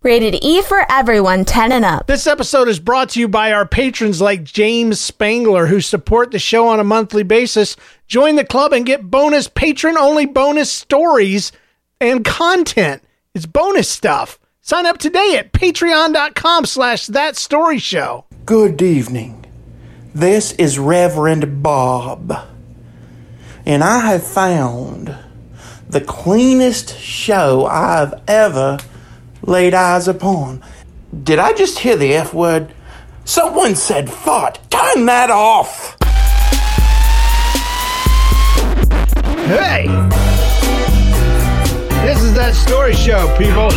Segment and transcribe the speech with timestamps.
[0.00, 2.06] Rated E for everyone 10 and up.
[2.06, 6.38] This episode is brought to you by our patrons like James Spangler, who support the
[6.38, 7.74] show on a monthly basis.
[8.06, 11.50] Join the club and get bonus patron only bonus stories
[12.00, 13.02] and content.
[13.34, 14.38] It's bonus stuff.
[14.60, 18.24] Sign up today at patreon.com slash that story show.
[18.44, 19.46] Good evening.
[20.14, 22.32] This is Reverend Bob.
[23.66, 25.16] And I have found
[25.88, 28.78] the cleanest show I've ever
[29.42, 30.62] laid eyes upon.
[31.22, 32.72] Did I just hear the F word?
[33.24, 34.58] Someone said fart.
[34.70, 35.96] Turn that off!
[39.46, 39.86] Hey!
[42.06, 43.70] This is that story show, people.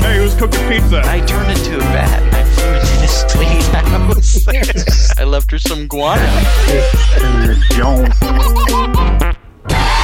[0.00, 1.02] Hey, who's cooking pizza?
[1.04, 2.22] I turned into a bat.
[2.34, 3.64] I flew into the street.
[3.74, 6.22] I I left her some guano.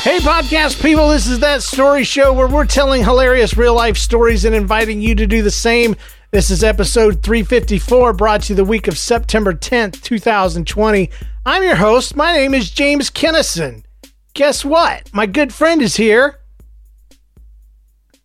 [0.04, 4.44] Hey, podcast people, this is that story show where we're telling hilarious real life stories
[4.44, 5.96] and inviting you to do the same.
[6.30, 11.10] This is episode 354, brought to you the week of September 10th, 2020.
[11.46, 12.16] I'm your host.
[12.16, 13.82] My name is James Kennison.
[14.34, 15.08] Guess what?
[15.14, 16.38] My good friend is here.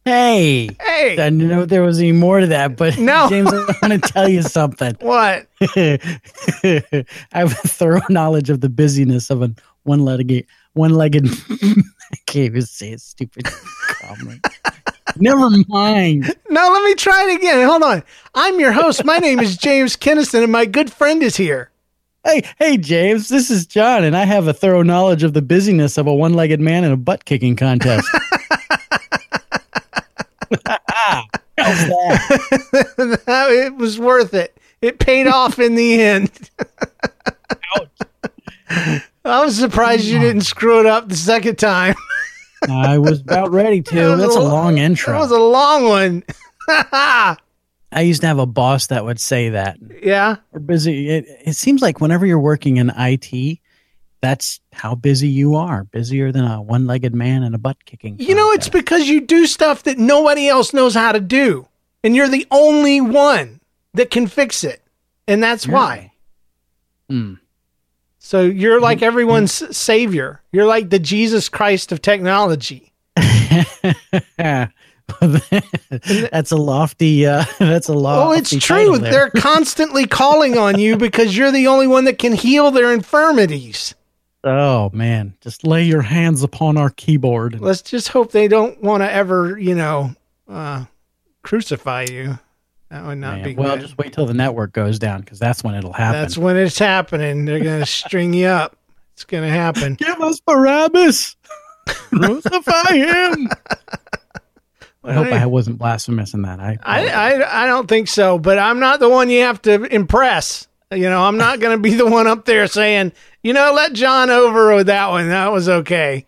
[0.04, 0.68] Hey.
[0.82, 1.14] Hey.
[1.14, 3.28] I didn't know there was any more to that, but No.
[3.30, 4.98] James, I want to tell you something.
[5.00, 5.48] What?
[5.62, 6.00] I
[7.32, 9.54] have a thorough knowledge of the busyness of a
[9.84, 10.46] one-legged,
[10.80, 11.28] one-legged.
[11.28, 13.02] I can't even say it.
[13.02, 13.46] Stupid.
[14.02, 14.46] comment.
[15.18, 16.34] Never mind.
[16.50, 17.68] No, let me try it again.
[17.68, 18.04] Hold on.
[18.34, 19.04] I'm your host.
[19.04, 21.70] My name is James Kennison, and my good friend is here.
[22.24, 23.28] Hey, hey, James.
[23.28, 26.62] This is John, and I have a thorough knowledge of the busyness of a one-legged
[26.62, 28.08] man in a butt-kicking contest.
[31.60, 33.52] That?
[33.52, 34.58] it was worth it.
[34.82, 36.50] It paid off in the end.
[39.30, 41.96] I was surprised you didn't screw it up the second time.
[42.70, 44.16] I was about ready to.
[44.18, 45.14] That's a long intro.
[45.14, 46.24] That was a long one.
[47.92, 49.78] I used to have a boss that would say that.
[50.04, 50.38] yeah.
[50.52, 51.10] We're busy.
[51.10, 53.60] It, it seems like whenever you're working in IT,
[54.22, 55.86] that's how busy you are.
[55.86, 58.20] Busier than a one-legged man in a butt kicking.
[58.20, 61.68] You know, it's because you do stuff that nobody else knows how to do.
[62.04, 63.60] And you're the only one
[63.96, 64.82] that can fix it.
[65.28, 66.12] And that's why.
[67.10, 67.36] Hmm.
[68.20, 70.42] So you're like everyone's savior.
[70.52, 72.92] You're like the Jesus Christ of technology.
[75.18, 77.26] that's a lofty.
[77.26, 78.28] Uh, that's a lofty.
[78.28, 78.98] Oh, it's true.
[78.98, 79.12] there.
[79.12, 83.96] They're constantly calling on you because you're the only one that can heal their infirmities.
[84.44, 87.60] Oh man, just lay your hands upon our keyboard.
[87.60, 90.16] Let's just hope they don't want to ever, you know,
[90.48, 90.86] uh,
[91.42, 92.40] crucify you.
[92.90, 93.82] That would not Man, be well, good.
[93.82, 96.22] just wait till the network goes down because that's when it'll happen.
[96.22, 97.46] That's when it's happening.
[97.46, 98.76] They're going to string you up.
[99.14, 99.94] It's going to happen.
[100.00, 101.36] Give us Barabbas.
[101.88, 103.50] Crucify him.
[105.04, 106.60] I hope I wasn't blasphemous in that.
[106.60, 109.84] I, I, I, I don't think so, but I'm not the one you have to
[109.86, 110.68] impress.
[110.92, 113.14] You know, I'm not going to be the one up there saying,
[113.44, 115.30] you know, let John over with that one.
[115.30, 116.26] That was okay.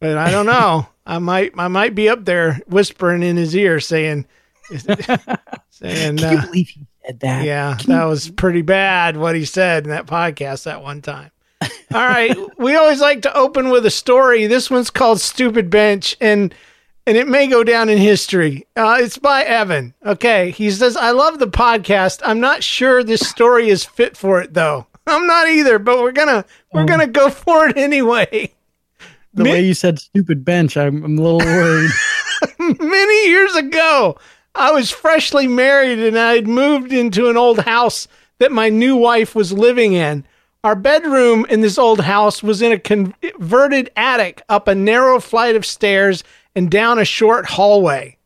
[0.00, 0.86] But I don't know.
[1.04, 4.26] I might, I might be up there whispering in his ear saying,
[5.78, 7.44] saying, Can you uh, believe he said that?
[7.44, 11.30] yeah, that was pretty bad what he said in that podcast that one time.
[11.94, 12.36] All right.
[12.58, 14.46] we always like to open with a story.
[14.46, 16.16] This one's called Stupid Bench.
[16.20, 16.54] And
[17.06, 18.66] and it may go down in history.
[18.76, 19.92] Uh, it's by Evan.
[20.06, 20.50] Okay.
[20.52, 22.22] He says, I love the podcast.
[22.24, 24.86] I'm not sure this story is fit for it, though.
[25.06, 26.86] I'm not either, but we're gonna we're Oh.
[26.86, 28.52] gonna go for it anyway.
[29.34, 31.90] The way you said stupid bench, I'm, I'm a little worried.
[32.58, 34.16] Many years ago,
[34.54, 38.06] I was freshly married and I had moved into an old house
[38.38, 40.24] that my new wife was living in.
[40.62, 45.56] Our bedroom in this old house was in a converted attic up a narrow flight
[45.56, 46.24] of stairs
[46.54, 48.16] and down a short hallway.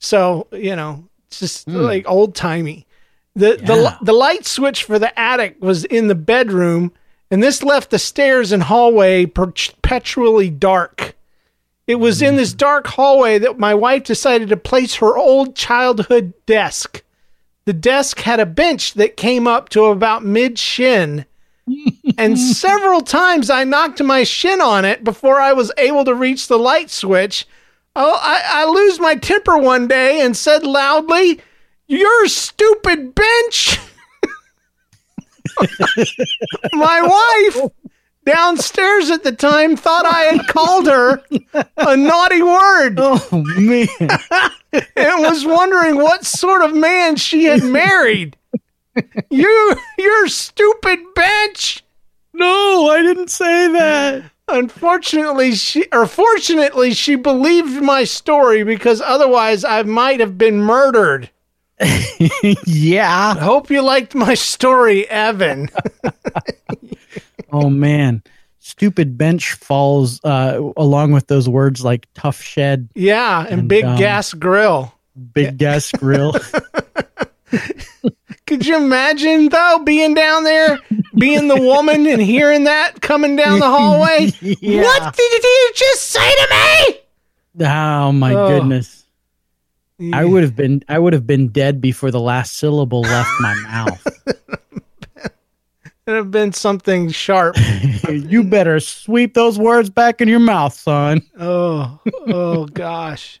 [0.00, 1.76] So, you know, it's just hmm.
[1.76, 2.86] like old timey.
[3.36, 6.92] The, the the light switch for the attic was in the bedroom,
[7.32, 11.13] and this left the stairs and hallway perpetually dark.
[11.86, 16.32] It was in this dark hallway that my wife decided to place her old childhood
[16.46, 17.02] desk.
[17.66, 21.26] The desk had a bench that came up to about mid shin.
[22.16, 26.48] and several times I knocked my shin on it before I was able to reach
[26.48, 27.46] the light switch.
[27.96, 31.40] Oh, I, I lose my temper one day and said loudly,
[31.86, 33.78] You're stupid bench.
[36.72, 37.70] my wife
[38.24, 41.22] downstairs at the time thought I had called her
[41.76, 42.98] a naughty word.
[42.98, 43.88] Oh man.
[44.72, 48.36] and was wondering what sort of man she had married.
[49.30, 51.82] You you're stupid bitch.
[52.32, 54.30] No, I didn't say that.
[54.48, 61.30] Unfortunately, she or fortunately she believed my story because otherwise I might have been murdered.
[62.66, 63.34] yeah.
[63.36, 65.70] I hope you liked my story, Evan.
[67.54, 68.22] Oh man.
[68.58, 73.84] Stupid bench falls uh, along with those words like tough shed, yeah, and, And, big
[73.84, 74.92] um, gas grill.
[75.34, 76.34] big gas grill.
[78.46, 80.78] Could you imagine though being down there,
[81.14, 84.30] being the woman and hearing that coming down the hallway?
[84.40, 84.82] Yeah.
[84.82, 87.66] What did you just say to me?
[87.66, 88.48] oh my Oh.
[88.48, 89.04] goodness.
[90.12, 93.54] I would have been I would have been dead before the last syllable left my
[93.62, 94.06] mouth.
[96.06, 97.56] It'd have been something sharp.
[98.10, 101.22] you better sweep those words back in your mouth, son.
[101.40, 103.40] Oh, oh gosh.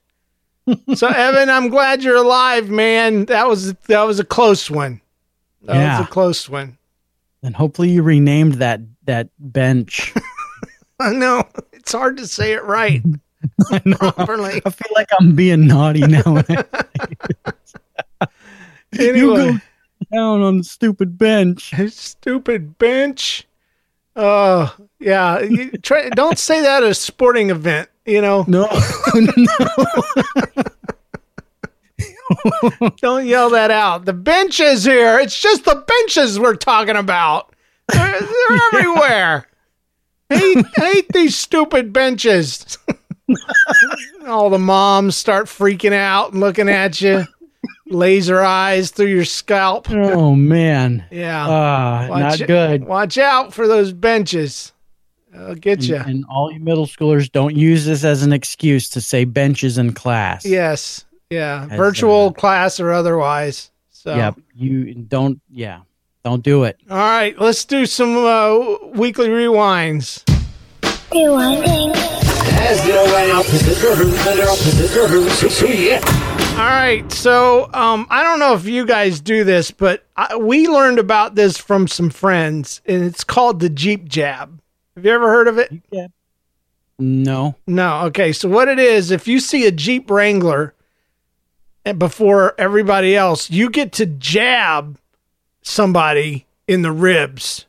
[0.94, 3.26] So Evan, I'm glad you're alive, man.
[3.26, 5.02] That was that was a close one.
[5.64, 5.98] That Yeah.
[5.98, 6.78] was a close one.
[7.42, 10.14] And hopefully you renamed that that bench.
[11.00, 13.02] I know it's hard to say it right
[13.70, 13.96] I know.
[13.98, 14.62] properly.
[14.64, 16.42] I feel like I'm being naughty now.
[18.98, 19.58] Anyway,
[20.14, 21.72] down on the stupid bench.
[21.92, 23.46] stupid bench.
[24.16, 27.88] Oh yeah, you try, don't say that at a sporting event.
[28.06, 28.68] You know, No,
[29.14, 29.48] no.
[32.98, 34.04] don't yell that out.
[34.04, 35.18] The bench is here.
[35.18, 37.54] It's just the benches we're talking about.
[37.88, 39.48] They're, they're everywhere.
[40.30, 42.78] Hate, hate these stupid benches.
[44.26, 47.24] All the moms start freaking out and looking at you,
[47.86, 49.90] laser eyes through your scalp.
[49.90, 51.04] oh man.
[51.10, 52.84] Yeah, Ah, Watch- not good.
[52.84, 54.72] Watch out for those benches.
[55.36, 55.96] I'll get you.
[55.96, 59.92] and all you middle schoolers don't use this as an excuse to say benches in
[59.92, 60.46] class.
[60.46, 63.72] Yes, yeah, As, virtual uh, class or otherwise.
[63.90, 64.36] So, Yep.
[64.54, 65.40] You don't.
[65.50, 65.80] Yeah.
[66.24, 66.78] Don't do it.
[66.88, 70.22] all right, let's do some uh, weekly rewinds.
[76.54, 80.68] All right, so um, I don't know if you guys do this, but I, we
[80.68, 84.60] learned about this from some friends, and it's called the Jeep Jab.
[84.94, 85.72] Have you ever heard of it?
[86.98, 87.56] No.
[87.66, 88.02] No.
[88.02, 88.32] Okay.
[88.32, 90.74] So what it is, if you see a Jeep Wrangler
[91.84, 94.98] and before everybody else, you get to jab
[95.62, 97.66] somebody in the ribs.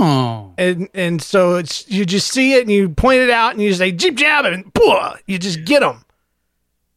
[0.00, 0.54] Oh.
[0.58, 3.72] And and so it's you just see it and you point it out and you
[3.74, 6.04] say Jeep jab and boom, you just get them.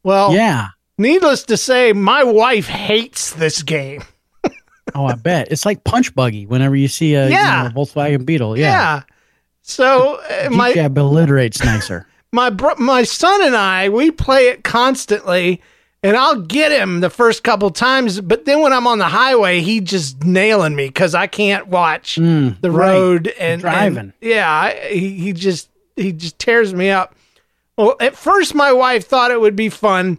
[0.04, 0.68] Well, Yeah.
[0.98, 4.04] needless to say, my wife hates this game.
[4.94, 6.46] Oh, I bet it's like punch buggy.
[6.46, 7.70] Whenever you see a you Yeah.
[7.74, 8.66] know, Volkswagen Beetle, Yeah.
[8.72, 9.02] yeah,
[9.62, 12.08] So uh, Jeep my Jab alliterates nicer.
[12.34, 15.62] my bro- my son and I we play it constantly
[16.04, 19.62] and I'll get him the first couple times but then when I'm on the highway
[19.62, 22.92] he just nailing me cuz I can't watch Mm, the right.
[22.92, 23.98] road and Driving.
[23.98, 27.16] and- yeah I, he, he just he just tears me up.
[27.78, 30.18] Well at first my wife thought it would be fun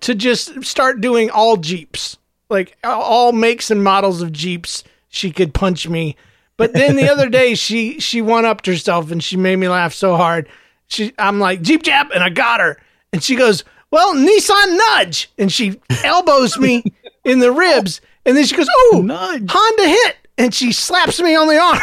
[0.00, 2.16] to just start doing all jeeps
[2.48, 4.82] like all makes and models of jeeps.
[5.08, 6.16] She could punch me.
[6.56, 9.92] But then the other day she she one upped herself and she made me laugh
[9.94, 10.48] so hard.
[10.88, 12.78] She i'm like jeep Jab, and i got her.
[13.12, 16.84] And she goes well nissan nudge and she elbows me
[17.24, 19.44] in the ribs and then she goes oh Nudge.
[19.50, 21.78] honda hit and she slaps me on the arm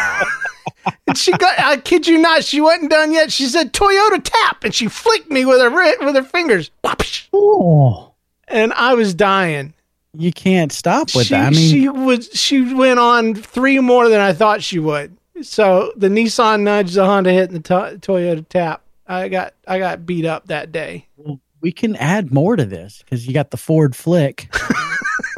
[1.05, 3.31] and she got, I kid you not, she wasn't done yet.
[3.31, 4.63] She said, Toyota tap.
[4.63, 5.69] And she flicked me with her,
[6.05, 6.71] with her fingers.
[6.83, 7.25] Whoosh.
[7.33, 8.13] Oh,
[8.47, 9.73] And I was dying.
[10.13, 11.47] you can't stop with she, that.
[11.47, 15.15] I mean, she was, she went on three more than I thought she would.
[15.41, 18.81] So the Nissan nudge, the Honda hit, and the to- Toyota tap.
[19.07, 21.05] I got, I got beat up that day.
[21.17, 24.49] well, we can add more to this because you got the Ford Flick,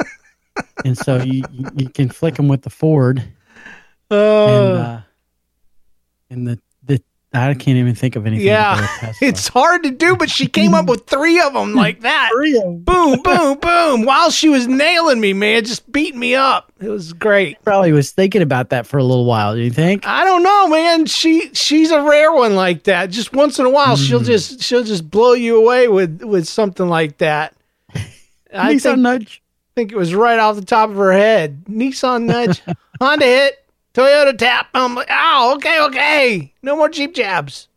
[0.84, 1.42] and so you
[1.74, 3.20] you, can flick them with the Ford.
[4.12, 5.00] Oh, and uh,
[6.30, 6.60] and the
[7.32, 8.46] I can't even think of anything.
[8.46, 8.88] yeah.
[9.22, 12.30] It's hard to do, but she came up with three of them like that.
[12.34, 12.78] Three of 'em.
[12.80, 14.04] boom, boom, boom.
[14.04, 16.72] While she was nailing me, man, just beating me up.
[16.80, 17.62] It was great.
[17.62, 19.54] probably was thinking about that for a little while.
[19.54, 20.04] Do you think?
[20.06, 21.06] I don't know, man.
[21.06, 23.10] She she's a rare one like that.
[23.10, 24.08] Just once in a while, Mm.
[24.08, 27.54] she'll just she'll just blow you away with with something like that.
[28.52, 29.42] I Nissan think, nudge.
[29.76, 31.62] think it was right off the top of her head.
[31.70, 32.60] Nissan nudge,
[33.00, 34.68] Honda hit, Toyota tap.
[34.74, 36.52] I'm like, oh, okay, okay.
[36.62, 37.68] No more Jeep jabs.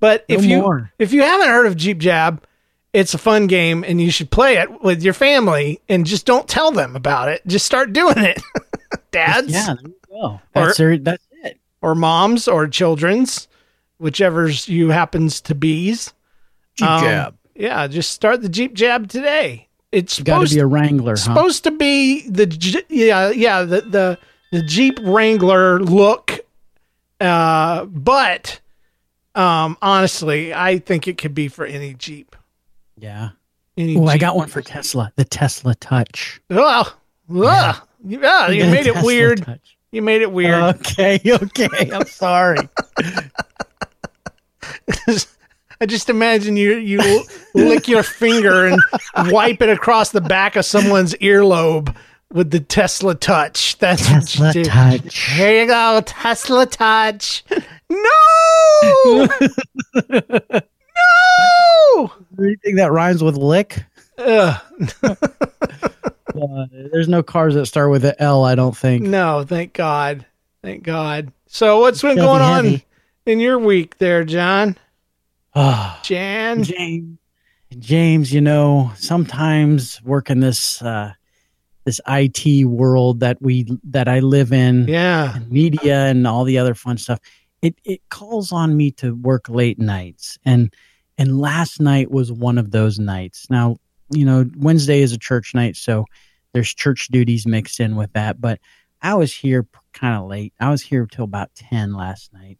[0.00, 0.92] But if No you more.
[0.98, 2.44] if you haven't heard of Jeep Jab,
[2.92, 6.46] it's a fun game and you should play it with your family and just don't
[6.46, 7.40] tell them about it.
[7.46, 8.40] Just start doing it.
[9.10, 10.40] Dads Yeah, there you go.
[10.52, 11.58] That's her, that's it.
[11.80, 13.48] or moms or children's,
[13.98, 16.12] whichever's you happens to be's.
[16.74, 17.36] Jeep Um, jab.
[17.54, 19.66] Yeah, just start the Jeep Jab today.
[19.92, 21.16] It's You got to be a Wrangler, huh?
[21.16, 24.18] supposed to be the yeah yeah the the
[24.56, 26.40] the Jeep Wrangler look,
[27.20, 28.58] uh, but
[29.34, 32.34] um, honestly, I think it could be for any Jeep.
[32.96, 33.30] yeah.
[33.76, 35.12] Any Oh, I got one for Tesla.
[35.16, 36.40] The Tesla Touch.
[36.48, 36.96] Oh,
[37.30, 37.76] ugh.
[38.06, 39.44] yeah, you made it weird.
[39.44, 39.76] Touch.
[39.92, 40.76] You made it weird.
[40.76, 41.90] Okay, okay.
[41.92, 42.66] I'm sorry.
[45.78, 48.80] I just imagine you you lick your finger and
[49.30, 51.94] wipe it across the back of someone's earlobe
[52.36, 53.78] with the Tesla Touch.
[53.78, 54.70] That's Tesla what you do.
[54.70, 55.18] Touch.
[55.32, 57.42] Here you go, Tesla Touch.
[57.88, 59.28] No,
[60.10, 60.62] no.
[62.38, 63.84] Anything that rhymes with lick?
[64.18, 64.60] Ugh.
[66.36, 69.02] Uh, there's no cars that start with an L, I don't think.
[69.02, 70.26] No, thank God,
[70.60, 71.32] thank God.
[71.46, 72.84] So what's been going on heavy.
[73.24, 74.76] in your week, there, John?
[75.54, 76.62] Ah, Jan?
[76.62, 77.18] James,
[77.78, 81.14] James, you know, sometimes working this uh,
[81.86, 85.36] this IT world that we that I live in, Yeah.
[85.36, 87.20] and media and all the other fun stuff,
[87.62, 90.74] it it calls on me to work late nights, and
[91.16, 93.48] and last night was one of those nights.
[93.48, 93.76] Now,
[94.10, 96.04] you know, Wednesday is a church night, so
[96.52, 98.60] there's church duties mixed in with that, but
[99.00, 100.52] I was here kind of late.
[100.60, 102.58] I was here till about ten last night,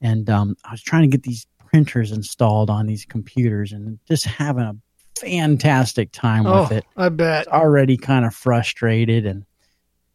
[0.00, 4.24] and um, I was trying to get these printers installed on these computers and just
[4.40, 4.76] having a
[5.22, 6.84] fantastic time Oh, with it.
[6.96, 7.48] I bet.
[7.48, 9.44] Already kind of frustrated and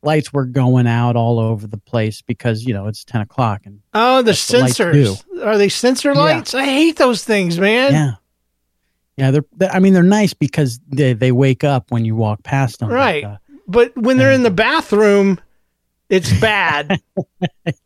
[0.03, 3.81] lights were going out all over the place because you know it's 10 o'clock and
[3.93, 5.23] Oh, the That's what lights sensors.
[5.43, 6.19] Are they sensor Yeah.
[6.19, 6.53] lights?
[6.53, 7.91] I hate those things, man.
[7.93, 8.11] yeah
[9.17, 12.43] yeah they're, they i mean they're nice because they, they wake up when you walk
[12.43, 13.23] past them Right.
[13.23, 13.37] uh,
[13.67, 15.39] But when they're in the bathroom,
[16.09, 17.01] it's bad.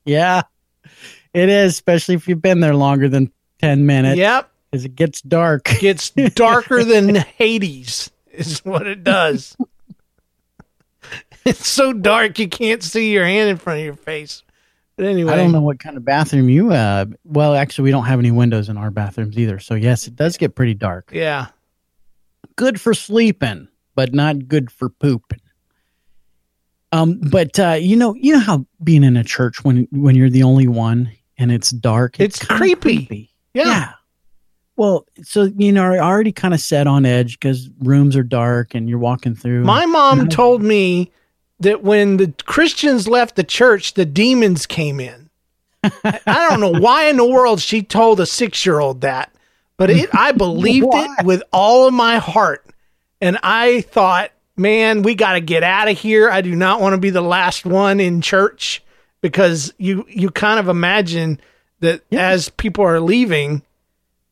[0.05, 0.41] yeah
[1.33, 4.50] it is especially if you've been there longer than 10 minutes yep.
[4.71, 9.55] Because it gets dark Gets darker than Hades, is what it does.
[11.45, 14.43] it's so dark you can't see your hand in front of your face.
[14.95, 18.05] But anyway, I don't know what kind of bathroom you uh well actually we don't
[18.05, 19.59] have any windows in our bathrooms either.
[19.59, 21.09] So yes, it does get pretty dark.
[21.11, 21.47] Yeah.
[22.55, 25.41] Good for sleeping, but not good for pooping.
[26.91, 30.29] Um but uh you know, you know how being in a church when when you're
[30.29, 33.31] the only one and it's dark, It's kinda creepy.
[33.53, 33.93] Yeah.
[34.81, 38.73] Well, so you know, I already kind of set on edge because rooms are dark
[38.73, 39.63] and you're walking through.
[39.63, 41.11] My mom told me
[41.59, 45.29] that when the Christians left the church, the demons came in.
[45.83, 49.31] I don't know why in the world she told a six year old that,
[49.77, 52.65] but it, I believed it with all of my heart.
[53.21, 56.27] And I thought, man, we got to get out of here.
[56.27, 58.83] I do not want to be the last one in church
[59.21, 61.39] because you, you kind of imagine
[61.81, 62.29] that Yeah.
[62.29, 63.61] as people are leaving,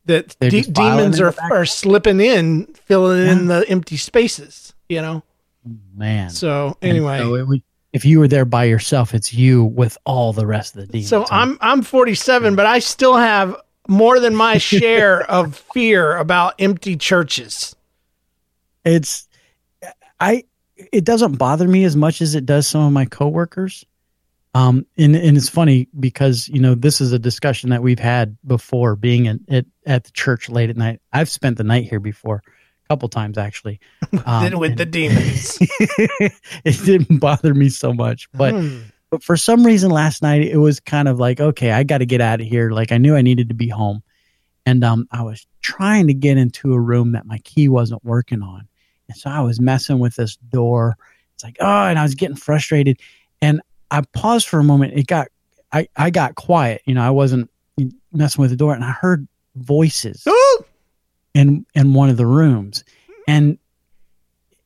[0.10, 5.24] that de- demons are, are slipping in, filling in the empty spaces, you know?
[5.96, 6.30] man.
[6.30, 7.64] So anyway, so would-
[7.94, 11.10] if you were there by yourself, it's you with all the rest of the demons.
[11.10, 13.56] so I'm I'm 47, but I still have
[13.88, 17.76] more than my share of fear about empty churches.
[18.86, 19.28] it's
[20.20, 20.44] I
[20.94, 23.86] it doesn't bother me as much as it does some of my coworkers.
[24.56, 28.38] Um, and and it's funny because you know this is a discussion that we've had
[28.46, 31.02] before, being at at, at the church late at night.
[31.14, 33.80] I've spent the night here before, a couple times actually.
[34.26, 35.58] Um, with the demons.
[35.62, 38.80] it didn't bother me so much, but Hmm.
[39.10, 42.06] But for some reason last night it was kind of like, okay, I got to
[42.06, 42.72] get out of here.
[42.72, 44.04] Like I knew I needed to be home.
[44.66, 48.44] And um, I was trying to get into a room that my key wasn't working
[48.44, 48.68] on.
[49.08, 50.96] And so I was messing with this door.
[51.34, 53.00] It's like, oh, and I was getting frustrated.
[53.42, 54.98] And I paused for a moment.
[54.98, 55.28] It got,
[55.72, 56.82] I, I got quiet.
[56.86, 57.50] You know, I wasn't
[58.12, 60.26] messing with the door and I heard voices
[61.34, 62.84] in, in one of the rooms.
[63.28, 63.58] And,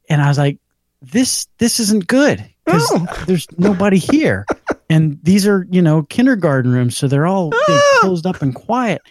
[0.09, 0.59] and I was like,
[1.01, 3.23] this, this isn't good because oh.
[3.27, 4.45] there's nobody here.
[4.89, 6.97] And these are, you know, kindergarten rooms.
[6.97, 7.97] So they're all they're oh.
[8.01, 9.01] closed up and quiet.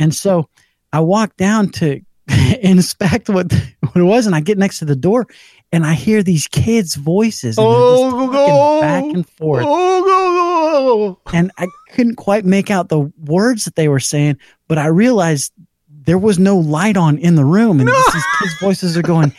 [0.00, 0.48] And so
[0.92, 2.00] I walked down to
[2.60, 4.26] inspect what, what it was.
[4.26, 5.26] And I get next to the door
[5.72, 7.58] and I hear these kids' voices.
[7.58, 9.64] And Oh, go, back and forth.
[9.66, 11.36] Oh, go, go.
[11.36, 15.52] And I couldn't quite make out the words that they were saying, but I realized
[15.88, 17.80] there was no light on in the room.
[17.80, 19.32] And these kids' voices are going,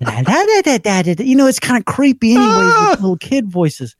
[0.00, 3.00] "Da, da, da, da, da, da, da." you know, it's kind of creepy, anyways, with
[3.00, 3.96] little kid voices.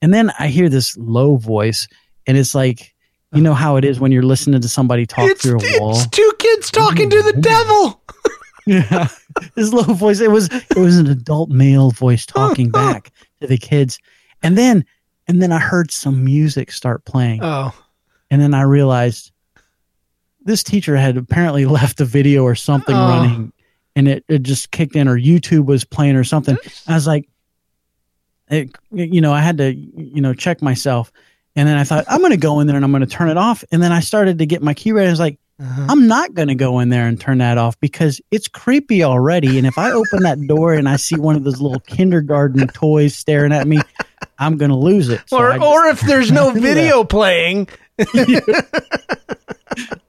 [0.00, 1.86] And then I hear this low voice,
[2.26, 2.94] and it's like,
[3.32, 5.90] you know how it is when you're listening to somebody talk It's, through a wall.
[5.96, 7.40] it's two kids talking to the mm-hmm.
[7.40, 8.02] devil.
[8.66, 9.08] Yeah,
[9.56, 10.20] his low voice.
[10.20, 13.98] It was it was an adult male voice talking back to the kids,
[14.42, 14.84] and then
[15.26, 17.72] and then I heard some music start playing, Oh,
[18.30, 19.32] and then I realized
[20.44, 23.08] this teacher had apparently left a video or something Oh.
[23.08, 23.52] running,
[23.96, 26.58] and it, it just kicked in, or YouTube was playing or something.
[26.86, 27.26] I was like,
[28.50, 31.10] it, you know, I had to you know check myself,
[31.58, 33.28] and then I thought I'm going to go in there and I'm going to turn
[33.28, 35.08] it off, and then I started to get my key ready.
[35.08, 35.38] I was like.
[35.60, 35.86] Uh-huh.
[35.88, 39.58] I'm not going to go in there and turn that off because it's creepy already.
[39.58, 43.16] And if I open that door and I see one of those little kindergarten toys
[43.16, 43.80] staring at me,
[44.38, 45.20] I'm going to lose it.
[45.26, 47.66] So or just- or if there's no video playing,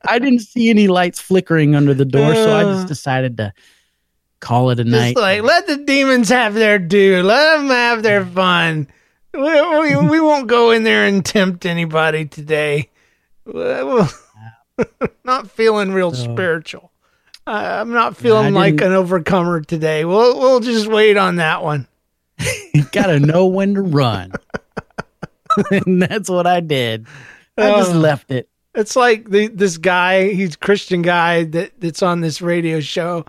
[0.08, 2.74] I didn't see any lights flickering under the door, so I Uh.
[2.76, 3.52] just decided to
[4.40, 5.18] call it a just night.
[5.18, 8.88] like let the demons have their due, let them have their fun.
[9.34, 12.90] We, we, we won't go in there and tempt anybody today.
[13.46, 14.04] We-
[15.24, 16.92] not feeling real So- spiritual.
[17.48, 20.06] I'm not feeling like an overcomer today.
[20.06, 21.88] We'll we'll just wait on that one.
[22.76, 24.34] you got to know when to run.
[25.72, 27.08] and that's what I did.
[27.58, 27.98] I just Uh.
[27.98, 28.50] left it.
[28.76, 33.26] It's like the this guy, he's a Christian guy that that's on this radio show,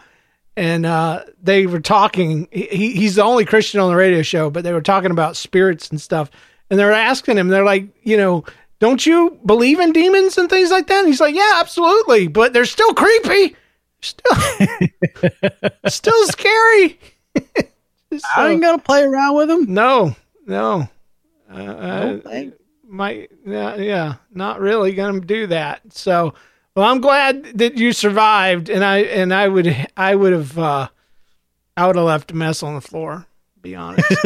[0.61, 2.47] and uh, they were talking.
[2.51, 5.89] He, he's the only Christian on the radio show, but they were talking about spirits
[5.89, 6.31] and stuff,
[6.69, 7.49] and they were asking him.
[7.49, 8.45] They're like, you know,
[8.79, 10.99] don't you believe in demons and things like that?
[10.99, 13.57] And he's like, yeah, absolutely, but they're still creepy,
[14.03, 14.37] still,
[15.87, 17.01] still scary.
[18.37, 19.73] I ain't to play around with them.
[19.73, 20.87] No, no.
[21.51, 22.57] Uh, uh, No thanks.
[22.87, 26.35] might yeah, yeah not really gonna do that so
[26.81, 29.67] well i'm glad that you survived and i and i would
[29.97, 30.89] i would have uh
[31.77, 33.27] i would have left a mess on the floor
[33.61, 34.11] be honest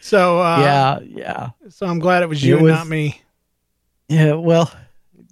[0.00, 1.50] so uh yeah, yeah.
[1.70, 3.20] so i'm glad it was you It and was- not me
[4.08, 4.70] Yeah, well,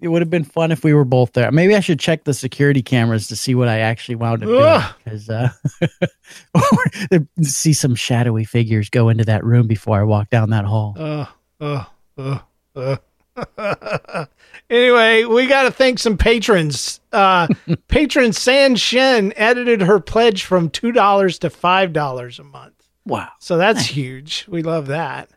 [0.03, 1.53] it would have been fun if we were both there.
[1.53, 4.83] Maybe I should check the security cameras to see what I actually wound up doing.
[5.05, 5.51] Because uh,
[7.43, 10.97] see some shadowy figures go into that room before I walk down that hall.
[10.99, 11.27] uh
[11.61, 11.85] uh
[12.19, 12.39] uh,
[13.57, 14.27] uh.
[14.75, 17.01] anyway, we got to thank some patrons.
[17.13, 17.49] Uh,
[17.89, 22.75] patron San Shen edited her pledge from two dollars to five dollars a month.
[23.07, 23.31] Wow.
[23.39, 24.47] So that's huge.
[24.49, 25.31] We love that.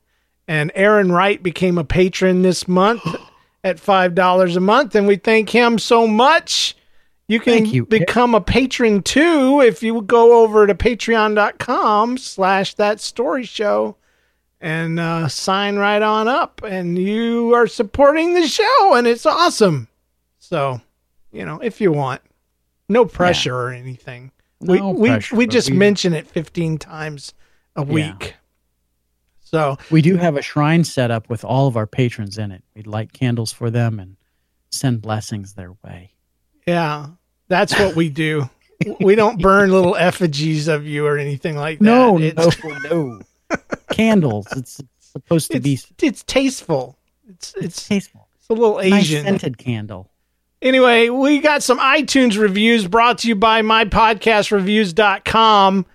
[0.48, 3.04] And Aaron Wright became a patron this month
[3.64, 6.76] at five dollars a month, and we thank him so much.
[7.30, 7.86] You can you.
[7.86, 13.98] become a patron too if you go over to patreon.com slash that story show
[14.60, 19.88] and uh, sign right on up and you are supporting the show and it's awesome.
[20.40, 20.82] So,
[21.32, 22.22] you know, if you want.
[22.90, 24.32] No pressure or anything.
[24.62, 27.34] No we pressure, we, we just we- mention it 15 times
[27.76, 27.92] a Yeah.
[27.94, 28.36] week.
[29.42, 32.64] So, We do have a shrine set up with all of our patrons in it.
[32.76, 34.18] We light candles for them and
[34.72, 36.12] send blessings their way.
[36.66, 37.08] yeah,
[37.50, 38.50] that's what we do.
[39.00, 41.86] we don't burn little effigies of you or anything like that.
[41.86, 43.22] No, it's, no, no.
[43.92, 44.48] Candles.
[44.56, 46.98] It's, it's supposed to be it's, it's tasteful.
[47.30, 48.28] It's it's it's tasteful.
[48.40, 49.26] it's a little Nice Asian.
[49.26, 50.10] scented candle.
[50.62, 55.86] Anyway, we got some iTunes reviews brought to you by mypodcastreviews.com.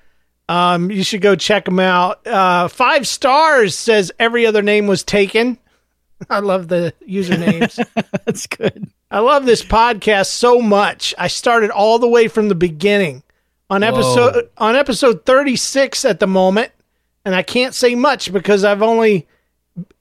[0.49, 2.27] Um, you should go check them out.
[2.27, 5.59] Uh, five stars says every other name was taken.
[6.31, 7.85] I love the usernames.
[8.25, 8.89] That's good.
[9.11, 11.15] I love this podcast so much.
[11.19, 13.23] I started all the way from the beginning
[13.69, 16.71] on episode on episode 36 at the moment,
[17.25, 19.27] and I can't say much because I've only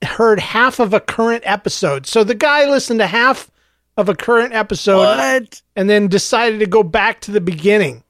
[0.02, 2.06] heard half of a current episode.
[2.06, 3.50] So the guy listened to half
[3.96, 5.62] of a current episode What?
[5.76, 8.02] and then decided to go back to the beginning.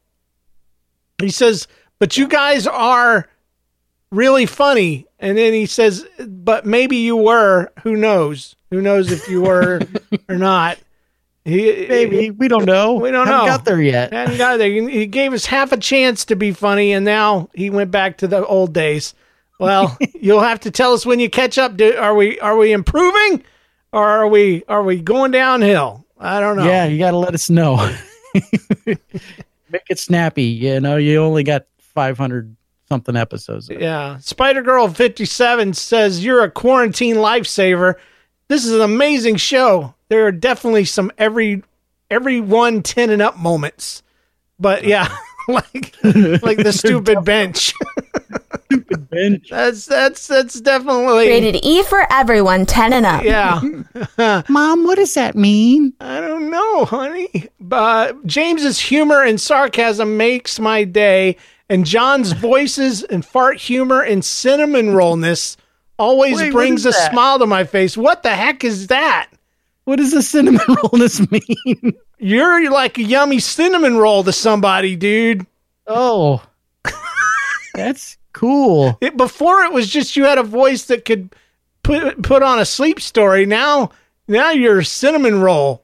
[1.20, 3.28] He says, "But you guys are
[4.12, 5.06] really funny.
[5.18, 7.72] And then he says, but maybe you were.
[7.82, 8.54] Who knows?
[8.70, 9.80] Who knows if you were
[10.28, 10.78] or not?
[11.44, 12.94] He, Maybe we don't know.
[12.94, 13.52] We don't Haven't know.
[13.52, 14.12] got there yet.
[14.12, 14.70] Hadn't got there.
[14.70, 18.18] He he gave us half a chance to be funny, and now he went back
[18.18, 19.14] to the old days.
[19.58, 21.76] Well, you'll have to tell us when you catch up.
[21.76, 23.42] Do, are we are we improving,
[23.92, 26.06] or are we are we going downhill?
[26.18, 26.64] I don't know.
[26.64, 27.90] Yeah, you got to let us know.
[28.86, 30.44] Make it snappy.
[30.44, 32.54] You know, you only got 500
[32.88, 33.68] something episodes.
[33.68, 34.18] Yeah.
[34.18, 37.94] Spider Girl 57 says, You're a quarantine lifesaver.
[38.48, 39.94] This is an amazing show.
[40.12, 41.62] There are definitely some every
[42.10, 44.02] every one 10 and up moments.
[44.60, 45.08] But yeah,
[45.48, 47.72] like like the stupid bench.
[48.66, 49.46] stupid bench.
[49.50, 53.24] That's that's that's definitely Rated E for everyone, 10 and up.
[53.24, 53.62] Yeah.
[54.50, 55.94] Mom, what does that mean?
[55.98, 57.48] I don't know, honey.
[57.58, 61.38] But James's humor and sarcasm makes my day,
[61.70, 65.56] and John's voices and fart humor and cinnamon rollness
[65.98, 67.10] always Wait, brings a that?
[67.12, 67.96] smile to my face.
[67.96, 69.30] What the heck is that?
[69.84, 71.94] What does the cinnamon rollness mean?
[72.18, 75.46] You're like a yummy cinnamon roll to somebody, dude.
[75.86, 76.42] Oh,
[77.74, 78.96] that's cool.
[79.00, 81.34] It, before it was just you had a voice that could
[81.82, 83.44] put put on a sleep story.
[83.46, 83.90] Now,
[84.28, 85.82] now you're a cinnamon roll.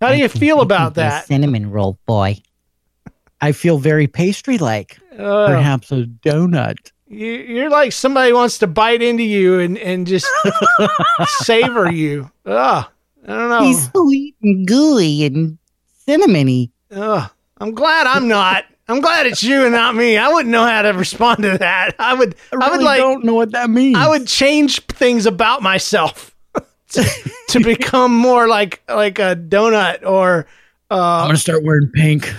[0.00, 1.26] How do you feel about that?
[1.26, 2.40] Cinnamon roll boy.
[3.40, 4.98] I feel very pastry like.
[5.12, 6.92] Uh, Perhaps a donut.
[7.08, 10.26] You, you're like somebody wants to bite into you and, and just
[11.26, 12.30] savor you.
[12.46, 12.86] Ugh,
[13.24, 13.62] I don't know.
[13.62, 15.58] He's sweet and gooey and
[16.06, 16.70] cinnamony.
[16.90, 18.64] Ugh, I'm glad I'm not.
[18.90, 20.16] I'm glad it's you and not me.
[20.16, 21.94] I wouldn't know how to respond to that.
[21.98, 22.34] I would.
[22.52, 22.98] I, I, would really like.
[22.98, 23.98] don't know what that means.
[23.98, 26.34] I would change things about myself
[26.90, 27.04] to,
[27.50, 30.46] to become more like like a donut or
[30.90, 32.32] I'm uh, gonna start wearing pink.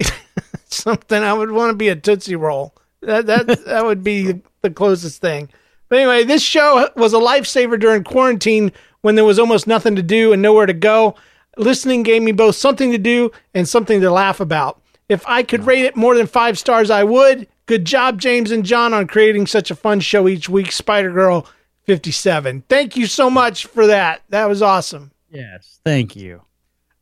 [0.68, 1.22] something.
[1.22, 2.74] I would want to be a tootsie roll.
[3.00, 5.48] That that that would be the closest thing.
[5.88, 8.72] But anyway, this show was a lifesaver during quarantine
[9.04, 11.14] when there was almost nothing to do and nowhere to go.
[11.58, 14.80] Listening gave me both something to do and something to laugh about.
[15.10, 17.46] If I could rate it more than five stars, I would.
[17.66, 20.72] Good job, James and John, on creating such a fun show each week.
[20.72, 21.46] Spider Girl
[21.82, 22.64] 57.
[22.66, 24.22] Thank you so much for that.
[24.30, 25.10] That was awesome.
[25.28, 26.40] Yes, thank you.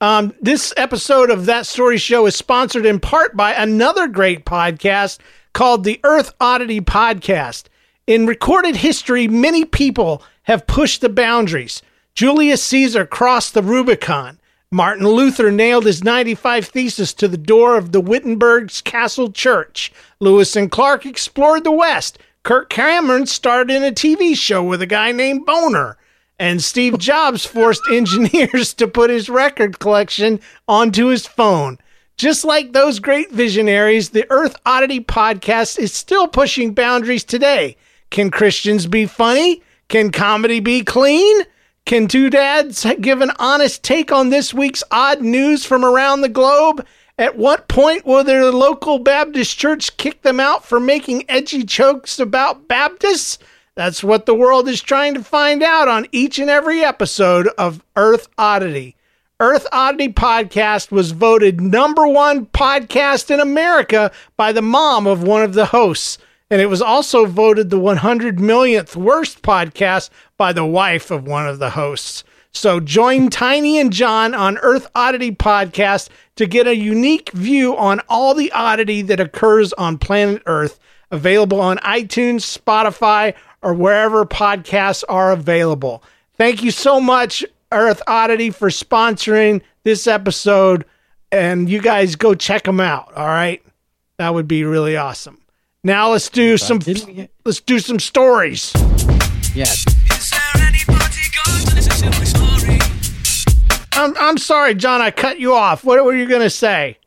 [0.00, 5.18] Um, this episode of That Story Show is sponsored in part by another great podcast
[5.52, 7.66] called the Earth Oddity Podcast.
[8.08, 11.80] In recorded history, many people have pushed the boundaries.
[12.14, 14.38] Julius Caesar crossed the Rubicon.
[14.70, 19.92] Martin Luther nailed his 95 Thesis to the door of the Wittenberg's Castle Church.
[20.20, 22.18] Lewis and Clark explored the West.
[22.42, 25.96] Kirk Cameron starred in a TV show with a guy named Boner.
[26.38, 31.78] And Steve Jobs forced engineers to put his record collection onto his phone.
[32.18, 37.76] Just like those great visionaries, the Earth Oddity podcast is still pushing boundaries today.
[38.10, 39.62] Can Christians be funny?
[39.88, 41.42] Can comedy be clean?
[41.84, 46.28] Can two dads give an honest take on this week's odd news from around the
[46.28, 46.86] globe?
[47.18, 52.18] At what point will their local Baptist church kick them out for making edgy jokes
[52.18, 53.38] about Baptists?
[53.74, 57.82] That's what the world is trying to find out on each and every episode of
[57.96, 58.96] Earth Oddity.
[59.40, 65.42] Earth Oddity Podcast was voted number one podcast in America by the mom of one
[65.42, 66.18] of the hosts.
[66.52, 71.46] And it was also voted the 100 millionth worst podcast by the wife of one
[71.46, 72.24] of the hosts.
[72.50, 78.02] So join Tiny and John on Earth Oddity Podcast to get a unique view on
[78.06, 80.78] all the oddity that occurs on planet Earth.
[81.10, 86.04] Available on iTunes, Spotify, or wherever podcasts are available.
[86.36, 90.84] Thank you so much, Earth Oddity, for sponsoring this episode.
[91.30, 93.10] And you guys go check them out.
[93.14, 93.62] All right.
[94.18, 95.41] That would be really awesome.
[95.84, 98.72] Now let's do some Didn't get- let's do some stories.
[99.54, 99.84] Yes.
[103.94, 105.84] I'm I'm sorry, John, I cut you off.
[105.84, 106.98] What were you gonna say?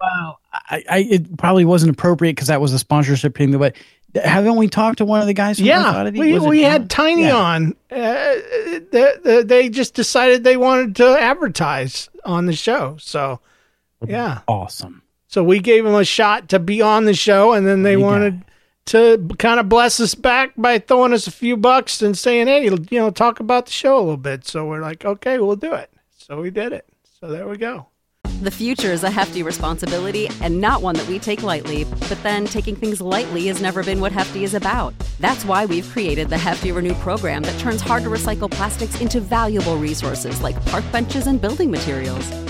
[0.00, 0.38] Wow.
[0.52, 3.74] I, I it probably wasn't appropriate because that was a sponsorship thing, but
[4.14, 5.58] haven't we talked to one of the guys?
[5.58, 6.70] From Yeah, we, we John?
[6.70, 7.36] had Tiny Yeah.
[7.36, 7.74] on.
[7.90, 8.34] Uh,
[8.92, 12.96] they, they- they just decided they wanted to advertise on the show.
[13.00, 13.40] So,
[14.06, 14.40] yeah.
[14.48, 15.02] Awesome.
[15.30, 18.00] So we gave them a shot to be on the show, and then they You
[18.00, 18.42] wanted
[18.86, 22.64] to kind of bless us back by throwing us a few bucks and saying, "Hey,
[22.64, 25.72] you know, talk about the show a little bit." So we're like, "Okay, we'll do
[25.72, 25.88] it."
[26.18, 26.84] So we did it.
[27.20, 27.86] So there we go.
[28.42, 31.84] The future is a hefty responsibility and not one that we take lightly.
[31.84, 34.94] But then taking things lightly has never been what Hefty is about.
[35.20, 39.20] That's why we've created the Hefty Renew program that turns hard to recycle plastics into
[39.20, 42.49] valuable resources like park benches and building materials.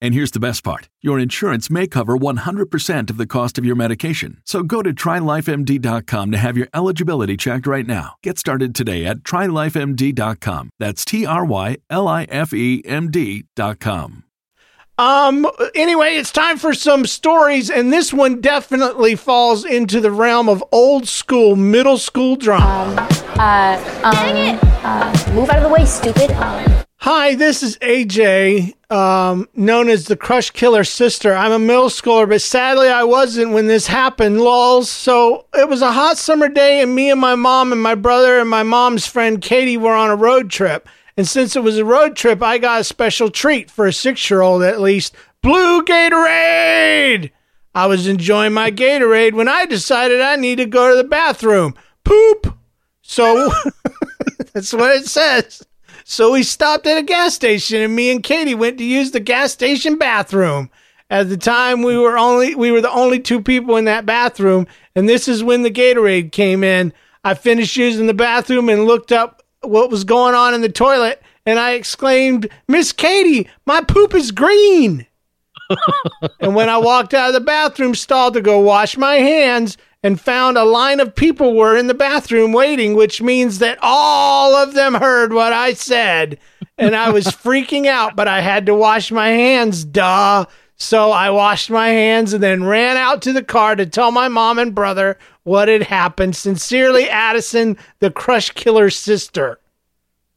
[0.00, 3.76] And here's the best part your insurance may cover 100% of the cost of your
[3.76, 4.40] medication.
[4.44, 8.14] So go to trylifemd.com to have your eligibility checked right now.
[8.22, 10.70] Get started today at trylifemd.com.
[10.78, 14.24] That's T R Y L I F E M D.com.
[14.98, 15.46] Um.
[15.76, 20.64] Anyway, it's time for some stories, and this one definitely falls into the realm of
[20.72, 22.96] old school middle school drama.
[23.00, 24.60] Um, uh, um, Dang it!
[24.82, 26.32] Uh, move out of the way, stupid.
[26.32, 31.32] Um, Hi, this is AJ, um, known as the Crush Killer Sister.
[31.32, 34.90] I'm a middle schooler, but sadly I wasn't when this happened, lols.
[34.90, 38.40] So it was a hot summer day, and me and my mom and my brother
[38.40, 40.88] and my mom's friend Katie were on a road trip.
[41.16, 44.28] And since it was a road trip, I got a special treat for a six
[44.28, 47.30] year old at least Blue Gatorade!
[47.76, 51.76] I was enjoying my Gatorade when I decided I need to go to the bathroom.
[52.02, 52.58] Poop!
[53.02, 53.52] So
[54.52, 55.64] that's what it says.
[56.10, 59.20] So we stopped at a gas station and me and Katie went to use the
[59.20, 60.70] gas station bathroom.
[61.10, 64.66] At the time we were only we were the only two people in that bathroom
[64.94, 66.94] and this is when the Gatorade came in.
[67.24, 71.22] I finished using the bathroom and looked up what was going on in the toilet
[71.44, 75.06] and I exclaimed, "Miss Katie, my poop is green."
[76.40, 80.20] and when I walked out of the bathroom stall to go wash my hands, and
[80.20, 84.74] found a line of people were in the bathroom waiting, which means that all of
[84.74, 86.38] them heard what I said.
[86.76, 90.44] And I was freaking out, but I had to wash my hands, duh.
[90.76, 94.28] So I washed my hands and then ran out to the car to tell my
[94.28, 96.36] mom and brother what had happened.
[96.36, 99.58] Sincerely, Addison, the Crush Killer sister.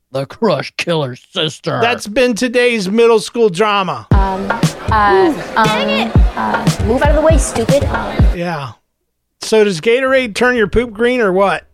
[0.10, 1.80] The Crush Killer sister.
[1.80, 4.08] That's been today's middle school drama.
[4.12, 6.16] Um, uh, um, Dang it!
[6.36, 7.84] Uh, move out of the way, stupid.
[7.84, 8.72] Um, yeah.
[9.42, 11.68] So does Gatorade turn your poop green or what?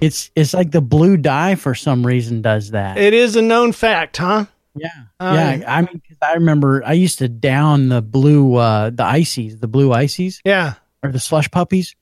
[0.00, 2.96] It's it's like the blue dye for some reason does that.
[2.96, 4.46] It is a known fact, huh?
[4.76, 5.64] Yeah, uh, yeah.
[5.66, 9.92] I mean, I remember I used to down the blue, uh, the ices, the blue
[9.92, 10.40] ices.
[10.44, 11.96] Yeah, or the slush puppies.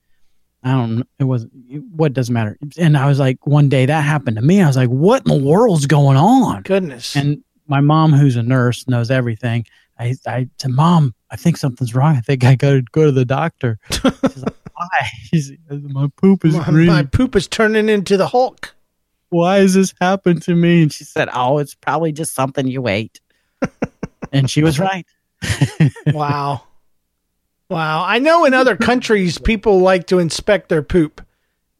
[0.63, 1.07] I don't.
[1.17, 1.47] It was
[1.95, 2.57] what doesn't matter.
[2.77, 4.61] And I was like, one day that happened to me.
[4.61, 6.61] I was like, what in the world's going on?
[6.63, 7.15] Goodness.
[7.15, 9.65] And my mom, who's a nurse, knows everything.
[9.97, 12.15] I I said, Mom, I think something's wrong.
[12.15, 13.79] I think I got to go to the doctor.
[13.91, 15.09] She's like, why?
[15.31, 16.87] He's, my poop is my, green.
[16.87, 18.75] My poop is turning into the Hulk.
[19.29, 20.83] Why has this happened to me?
[20.83, 23.19] And she said, Oh, it's probably just something you ate.
[24.31, 25.05] and she was right.
[26.07, 26.63] wow.
[27.69, 28.03] Wow.
[28.05, 31.21] I know in other countries people like to inspect their poop.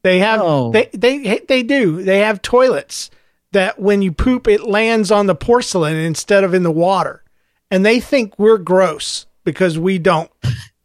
[0.02, 0.70] They have oh.
[0.70, 2.02] they, they they do.
[2.02, 3.10] They have toilets
[3.52, 7.24] that when you poop it lands on the porcelain instead of in the water.
[7.70, 10.30] And they think we're gross because we don't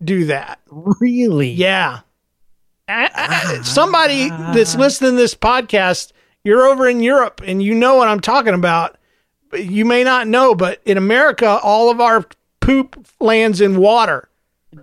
[0.04, 0.60] do that.
[0.70, 1.50] Really?
[1.50, 2.02] Yeah.
[2.88, 6.12] I, I, somebody that's listening to this podcast,
[6.44, 8.98] you're over in Europe and you know what I'm talking about.
[9.54, 12.26] You may not know, but in America, all of our
[12.60, 14.30] poop lands in water.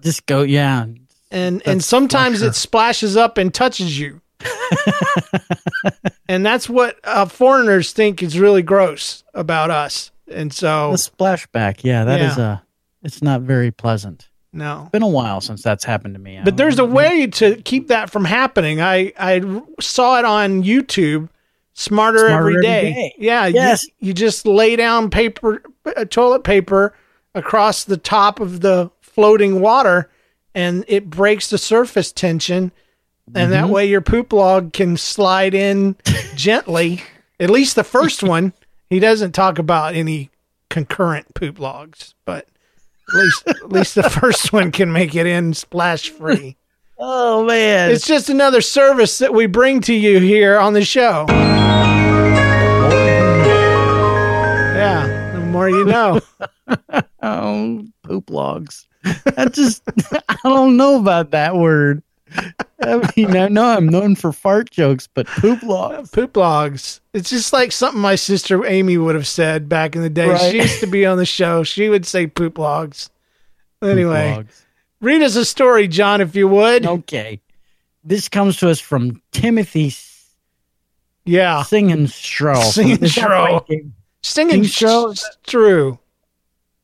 [0.00, 0.86] Just go, yeah.
[1.30, 4.20] And that's and sometimes it splashes up and touches you.
[6.28, 10.10] and that's what uh, foreigners think is really gross about us.
[10.28, 12.30] And so the splashback, yeah, that yeah.
[12.30, 12.62] is a.
[13.02, 14.28] It's not very pleasant.
[14.52, 14.82] No.
[14.82, 16.40] It's been a while since that's happened to me.
[16.44, 18.80] But there's a way to keep that from happening.
[18.80, 21.28] I, I saw it on YouTube.
[21.74, 22.78] Smarter, Smarter every, day.
[22.78, 23.14] every day.
[23.18, 23.46] Yeah.
[23.46, 23.84] Yes.
[23.84, 25.62] You, you just lay down paper,
[25.96, 26.94] uh, toilet paper
[27.34, 30.10] across the top of the floating water
[30.54, 32.72] and it breaks the surface tension.
[33.34, 33.50] And mm-hmm.
[33.52, 35.96] that way your poop log can slide in
[36.34, 37.02] gently.
[37.40, 38.52] At least the first one.
[38.90, 40.30] He doesn't talk about any
[40.68, 42.46] concurrent poop logs, but
[43.12, 46.56] at least at least the first one can make it in splash free.
[46.98, 47.90] Oh man.
[47.90, 51.26] It's just another service that we bring to you here on the show.
[54.76, 55.32] Yeah.
[55.34, 56.20] The more you know.
[57.22, 58.86] oh, poop logs.
[59.36, 59.82] I just,
[60.28, 62.02] I don't know about that word.
[62.82, 66.10] I mean, I know I'm known for fart jokes, but poop logs.
[66.10, 67.00] Poop logs.
[67.12, 70.28] It's just like something my sister Amy would have said back in the day.
[70.28, 70.50] Right.
[70.50, 71.62] She used to be on the show.
[71.62, 73.10] She would say poop logs.
[73.82, 74.64] Anyway, logs.
[75.00, 76.86] read us a story, John, if you would.
[76.86, 77.40] Okay.
[78.04, 79.94] This comes to us from Timothy
[81.24, 81.62] Yeah.
[81.62, 82.62] Singing Stroh.
[82.72, 83.92] Singing Stroh.
[84.22, 85.20] Singing Stroh?
[85.46, 85.98] True.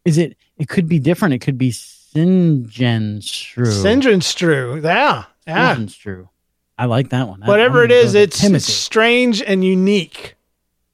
[0.04, 0.36] Is it?
[0.58, 1.34] It could be different.
[1.34, 3.66] It could be Sinjin Stru.
[3.66, 4.82] Sinjin Stru.
[4.82, 5.24] Yeah.
[5.48, 5.74] Yeah.
[5.74, 6.28] Sinjin Stru.
[6.76, 7.40] I like that one.
[7.40, 10.36] Whatever it is, it's, it's strange and unique.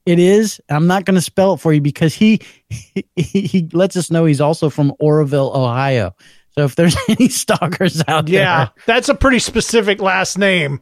[0.07, 0.61] It is.
[0.69, 4.25] I'm not going to spell it for you because he, he he lets us know
[4.27, 6.15] he's also from Oroville, Ohio.
[6.51, 8.39] So if there's any stalkers out Yeah.
[8.39, 10.81] there, yeah, That's a pretty specific last name.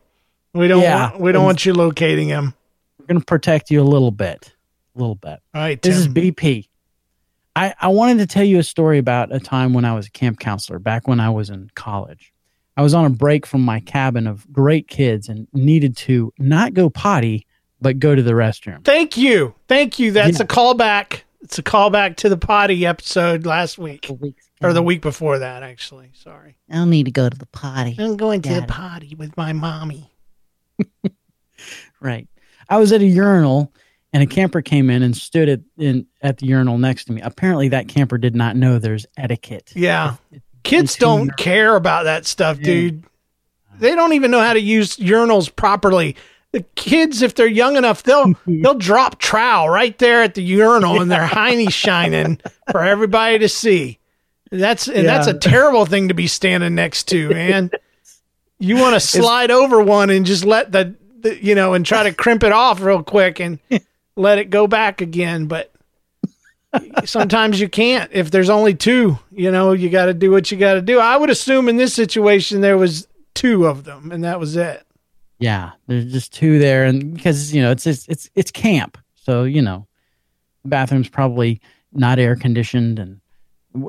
[0.55, 1.11] We don't Yeah.
[1.11, 2.55] want, we don't want you locating him.
[2.99, 4.53] we're going to protect you a little bit,
[4.95, 5.41] a little bit.
[5.55, 5.81] All right.
[5.81, 6.69] This is BP.
[7.57, 10.11] I, I wanted to tell you a story about a time when I was a
[10.11, 12.32] camp counselor back when I was in college.
[12.77, 16.73] I was on a break from my cabin of great kids and needed to not
[16.75, 17.47] go potty,
[17.81, 18.85] but go to the restroom.
[18.85, 19.55] Thank you.
[19.69, 20.11] Thank you.
[20.13, 20.45] That's Yeah.
[20.45, 21.21] a callback.
[21.43, 24.09] It's a callback to the potty episode last week.
[24.63, 26.13] Or the week before that, actually.
[26.15, 26.57] Sorry.
[26.71, 27.97] I'll need to go to the potty.
[27.99, 28.67] I'm going to the Daddy.
[28.73, 30.11] potty with my mommy.
[32.01, 32.27] Right.
[32.69, 33.73] I was at a urinal
[34.13, 37.21] and a camper came in and stood at in at the urinal next to me.
[37.21, 39.73] Apparently that camper did not know there's etiquette.
[39.77, 40.17] Yeah.
[40.63, 42.65] Kids don't care about that stuff, Yeah.
[42.65, 43.05] dude.
[43.79, 46.15] They don't even know how to use urinals properly.
[46.53, 51.01] The kids, if they're young enough, they'll they'll drop trowel right there at the urinal
[51.01, 53.99] and their hiney shining for everybody to see.
[54.51, 57.71] That's and that's a terrible thing to be standing next to, man.
[58.59, 62.03] You want to slide over one and just let the, the you know and try
[62.05, 63.59] to crimp it off real quick and
[64.15, 65.72] let it go back again, but
[67.05, 68.11] sometimes you can't.
[68.13, 70.99] If there's only two you know you got to do what you got to do.
[70.99, 74.87] I would assume in this situation there was two of them and that was it.
[75.43, 79.43] Yeah, there's just two there, and because you know it's it's it's, it's camp, so
[79.43, 79.89] you know,
[80.63, 81.61] the bathroom's probably
[81.93, 83.21] not air conditioned, and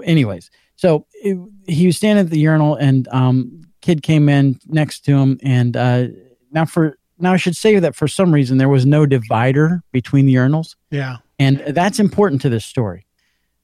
[0.03, 5.01] anyways, so it, he was standing at the urinal, and um, kid came in next
[5.01, 6.07] to him, and uh,
[6.49, 10.25] now for now I should say that for some reason there was no divider between
[10.25, 13.05] the urinals, yeah and that's important to this story.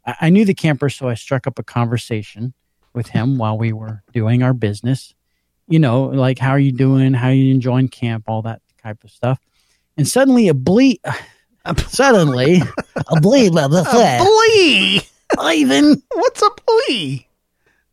[0.05, 2.53] I, I knew the camper, so I struck up a conversation
[2.93, 5.13] with him while we were doing our business.
[5.67, 7.13] You know, like how are you doing?
[7.13, 8.25] How are you enjoying camp?
[8.27, 9.39] All that type of stuff.
[9.97, 10.97] And suddenly a bleep.
[11.87, 13.51] suddenly a bleep.
[13.51, 14.25] Blah, blah, blah.
[14.25, 15.01] Blee!
[15.37, 17.27] Ivan, what's a blee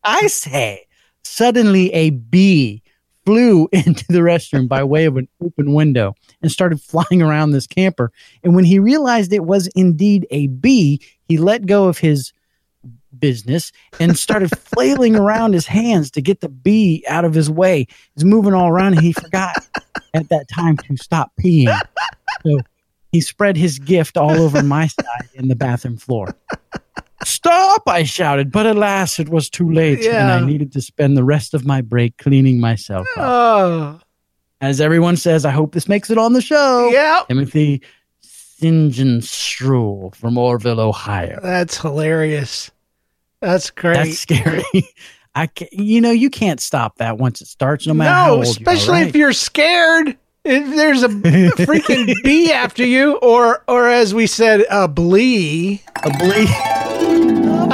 [0.02, 0.86] I say.
[1.22, 2.82] Suddenly a bee
[3.26, 7.66] flew into the restroom by way of an open window and started flying around this
[7.66, 8.12] camper.
[8.42, 12.32] And when he realized it was indeed a bee, he let go of his
[13.18, 17.86] business and started flailing around his hands to get the bee out of his way.
[18.14, 19.56] He's moving all around and he forgot
[20.14, 21.78] at that time to stop peeing.
[22.44, 22.60] So
[23.12, 26.36] he spread his gift all over my side in the bathroom floor.
[27.24, 27.83] Stop!
[27.88, 31.55] I shouted, but alas, it was too late, and I needed to spend the rest
[31.55, 33.22] of my break cleaning myself up.
[33.22, 34.00] oh
[34.61, 36.90] As everyone says, I hope this makes it on the show.
[36.92, 37.83] yeah Timothy
[38.24, 41.38] Singenstruhl from Orrville, Ohio.
[41.42, 42.70] that's hilarious
[43.40, 44.62] that's great That's scary.
[45.35, 45.70] I can't.
[45.72, 48.87] you know, you can't stop that once it starts, no matter how no old especially
[48.87, 49.09] you are, right?
[49.09, 54.64] if you're scared if there's a freaking bee after you or or as we said
[54.70, 56.46] a blee a blee.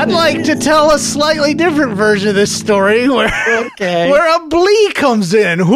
[0.02, 4.10] I'd like to tell a slightly different version of this story where Okay.
[4.10, 5.60] where a Blee comes in.
[5.62, 5.68] I'm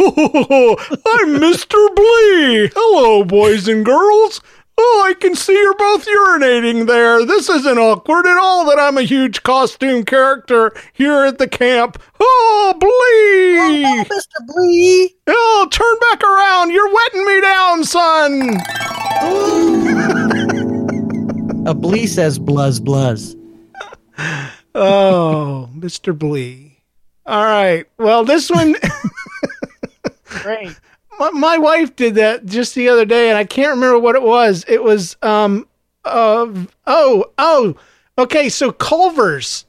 [1.39, 1.95] Mr.
[1.95, 2.69] Blee.
[2.75, 4.41] Hello, boys and girls.
[4.77, 7.25] Oh, I can see you're both urinating there.
[7.25, 12.03] This isn't awkward at all that I'm a huge costume character here at the camp.
[12.19, 13.85] Oh, Blee!
[14.13, 14.45] Mr.
[14.49, 15.15] Blee.
[15.29, 16.73] Oh, turn back around.
[16.73, 18.57] You're wetting me down, son.
[21.69, 23.37] A blee says bluzz bluzz.
[24.75, 26.17] Oh, Mr.
[26.17, 26.79] Blee.
[27.25, 27.87] All right.
[27.99, 28.77] Well, this one.
[30.27, 30.79] Great.
[31.19, 34.23] my, my wife did that just the other day and i can't remember what it
[34.23, 35.67] was it was um
[36.05, 36.47] uh
[36.87, 37.77] oh oh
[38.19, 39.65] okay so culver's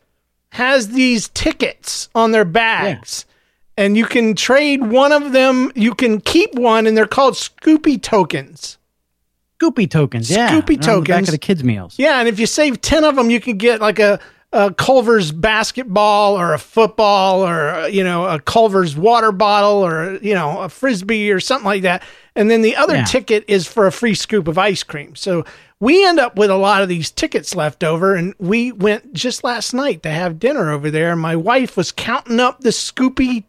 [0.51, 3.26] has these tickets on their bags
[3.76, 8.01] and you can trade one of them you can keep one and they're called scoopy
[8.01, 8.78] tokens
[9.59, 10.51] Scoopy tokens, yeah.
[10.51, 11.28] Scoopy the back tokens.
[11.30, 11.95] of the kids' meals.
[11.97, 14.19] yeah and if you save 10 of them you can get like a
[14.53, 20.33] a Culver's basketball or a football or you know a Culver's water bottle or you
[20.33, 22.01] know a frisbee or something like that,
[22.35, 23.03] and then the other Yeah.
[23.05, 25.15] ticket is for a free scoop of ice cream.
[25.15, 25.43] So
[25.79, 29.43] we end up with a lot of these tickets left over, and we went just
[29.43, 31.11] last night to have dinner over there.
[31.11, 33.43] And my wife was counting up the Scoopy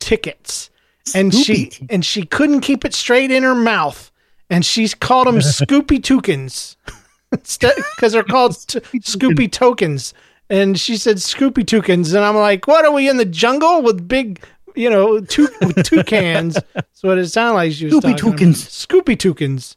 [0.00, 0.70] tickets,
[1.14, 4.10] and she and she couldn't keep it straight in her mouth,
[4.50, 6.76] and she's called them Scoopy Tokens
[7.30, 10.12] because they're called t- Scoopy Tokens.
[10.52, 14.06] And she said Scoopy Toucans, and I'm like, what are we in the jungle with
[14.06, 14.44] big,
[14.76, 15.48] you know, two
[15.82, 16.58] toucans?
[16.74, 17.72] That's what it sounded like.
[17.72, 18.16] She was Scoopy.
[18.18, 18.62] Toucans.
[18.62, 19.76] Scoopy Toucans.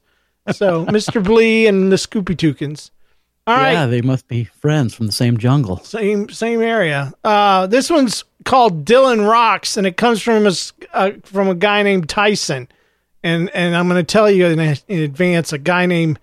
[0.52, 1.24] So Mr.
[1.24, 2.92] Blee and the Scoopy Toucans.
[3.48, 5.78] All right, Yeah, they must be friends from the same jungle.
[5.84, 7.14] same same area.
[7.24, 10.52] Uh, this one's called Dylan Rocks, and it comes from a
[10.94, 12.68] uh, from a guy named Tyson.
[13.24, 16.20] And and I'm going to tell you in, in advance, a guy named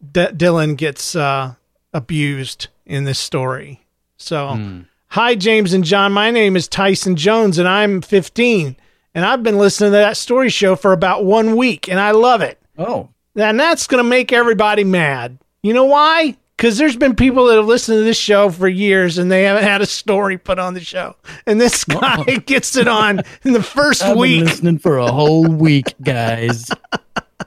[0.00, 1.54] D- Dylan gets uh,
[1.92, 3.82] abused in this story.
[4.20, 4.80] So, hmm.
[5.08, 6.12] hi James and John.
[6.12, 8.76] My name is Tyson Jones, and I'm 15,
[9.14, 12.42] and I've been listening to that story show for about one week, and I love
[12.42, 12.58] it.
[12.76, 15.38] Oh, And that's going to make everybody mad.
[15.62, 16.36] You know why?
[16.56, 19.64] Because there's been people that have listened to this show for years and they haven't
[19.64, 21.16] had a story put on the show.
[21.46, 21.98] And this oh.
[21.98, 24.44] guy gets it on in the 1st I've been week.
[24.44, 26.70] listening for a whole week, guys.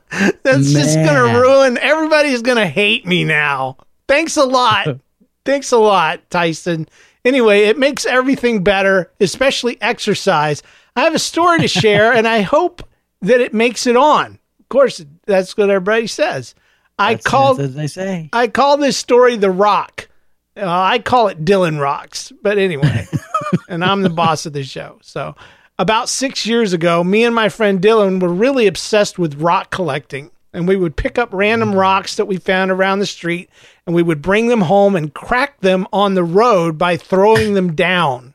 [0.09, 1.77] That's just going to ruin.
[1.77, 3.77] Everybody's going to hate me now.
[4.07, 4.87] Thanks a lot.
[5.45, 6.87] Thanks a lot, Tyson.
[7.25, 10.61] Anyway, it makes everything better, especially exercise.
[10.95, 12.83] I have a story to share and I hope
[13.21, 14.39] that it makes it on.
[14.59, 16.55] Of course, that's what everybody says.
[16.99, 18.29] I That's- called that's they say.
[18.33, 20.09] I call this story The Rock.
[20.55, 23.07] Uh, I call it Dylan Rocks, but anyway,
[23.69, 24.99] and I'm the boss of the show.
[25.01, 25.35] So,
[25.79, 30.29] about six years ago, me and my friend Dylan were really obsessed with rock collecting.
[30.53, 33.49] And we would pick up random rocks that we found around the street
[33.85, 37.75] and we would bring them home and crack them on the road by throwing them
[37.75, 38.33] down.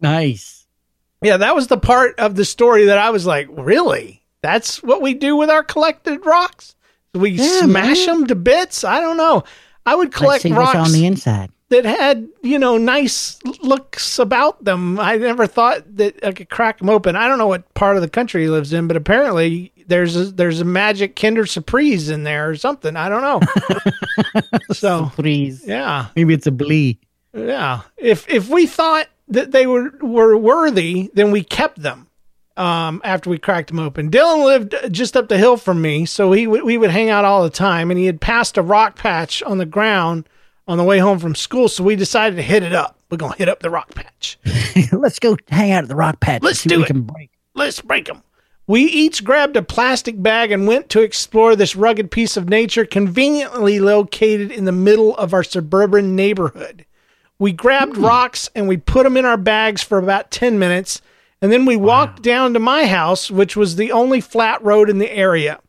[0.00, 0.66] Nice.
[1.22, 4.22] Yeah, that was the part of the story that I was like, really?
[4.42, 6.74] That's what we do with our collected rocks?
[7.14, 8.82] We Yeah, smash them to bits?
[8.84, 9.44] I don't know.
[9.86, 11.50] I would collect rocks on the inside.
[11.68, 14.98] that had you know nice looks about them.
[15.00, 17.16] I never thought that I could crack them open.
[17.16, 20.24] I don't know what part of the country he lives in, but apparently there's a,
[20.32, 22.96] there's a magic Kinder Surprise in there or something.
[22.96, 23.40] I don't know.
[24.72, 25.62] so Please.
[25.66, 26.98] yeah, Maybe it's a blee.
[27.34, 27.82] yeah.
[27.96, 32.08] If if we thought that they were were worthy, then we kept them.
[32.54, 36.32] Um, after we cracked them open, Dylan lived just up the hill from me, so
[36.32, 37.90] he w- we would hang out all the time.
[37.90, 40.28] And he had passed a rock patch on the ground
[40.68, 42.98] on the way home from school, so we decided to hit it up.
[43.10, 44.38] We're gonna hit up the rock patch.
[44.92, 46.42] Let's go hang out at the rock patch.
[46.42, 46.78] Let's do it.
[46.78, 47.30] we can break.
[47.54, 48.22] Let's break them.
[48.72, 52.86] We each grabbed a plastic bag and went to explore this rugged piece of nature
[52.86, 56.86] conveniently located in the middle of our suburban neighborhood.
[57.38, 58.04] We grabbed hmm.
[58.06, 61.02] rocks and we put them in our bags for about 10 minutes,
[61.42, 64.96] and then we walked down to my house, which was the only flat road in
[64.96, 65.60] the area.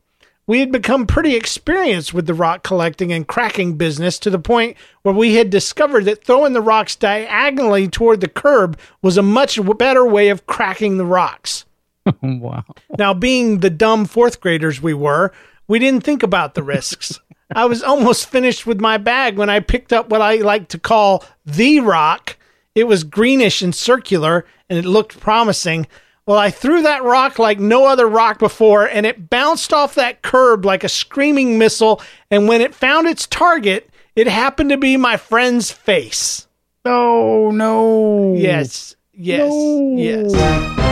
[0.47, 4.77] We had become pretty experienced with the rock collecting and cracking business to the point
[5.01, 9.59] where we had discovered that throwing the rocks diagonally toward the curb was a much
[9.77, 11.65] better way of cracking the rocks.
[12.21, 12.63] wow.
[12.97, 15.31] Now, being the dumb fourth graders we were,
[15.67, 17.19] we didn't think about the risks.
[17.55, 20.79] I was almost finished with my bag when I picked up what I like to
[20.79, 22.37] call the rock.
[22.75, 25.87] It was greenish and circular, and it looked promising.
[26.25, 30.21] Well, I threw that rock like no other rock before, and it bounced off that
[30.21, 32.01] curb like a screaming missile.
[32.31, 36.47] And when it found its target, it happened to be my friend's face.
[36.85, 38.33] Oh no.
[38.35, 39.51] Yes, yes,
[39.97, 40.82] yes.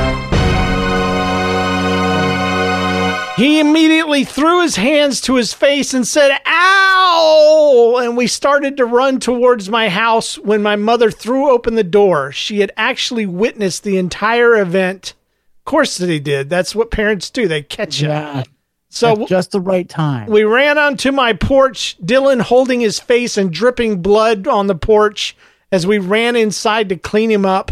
[3.42, 8.00] He immediately threw his hands to his face and said, Ow!
[8.00, 12.32] And we started to run towards my house when my mother threw open the door.
[12.32, 15.16] She had actually witnessed the entire event.
[15.62, 16.52] Of course, they did.
[16.52, 18.10] That's what parents do, they catch you.
[18.10, 18.44] Yeah.
[18.90, 20.30] So At just the right time.
[20.30, 25.36] we ran onto my porch, Dylan holding his face and dripping blood on the porch
[25.72, 27.72] as we ran inside to clean him up.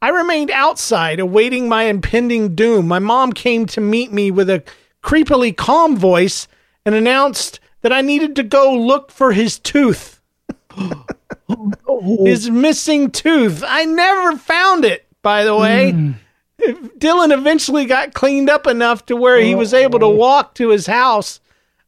[0.00, 2.88] I remained outside, awaiting my impending doom.
[2.88, 4.64] My mom came to meet me with a
[5.02, 6.48] creepily calm voice
[6.84, 10.20] and announced that I needed to go look for his tooth.
[12.24, 13.62] his missing tooth.
[13.66, 15.92] I never found it, by the way.
[15.92, 16.12] Hmm.
[16.98, 20.86] Dylan eventually got cleaned up enough to where he was able to walk to his
[20.86, 21.40] house.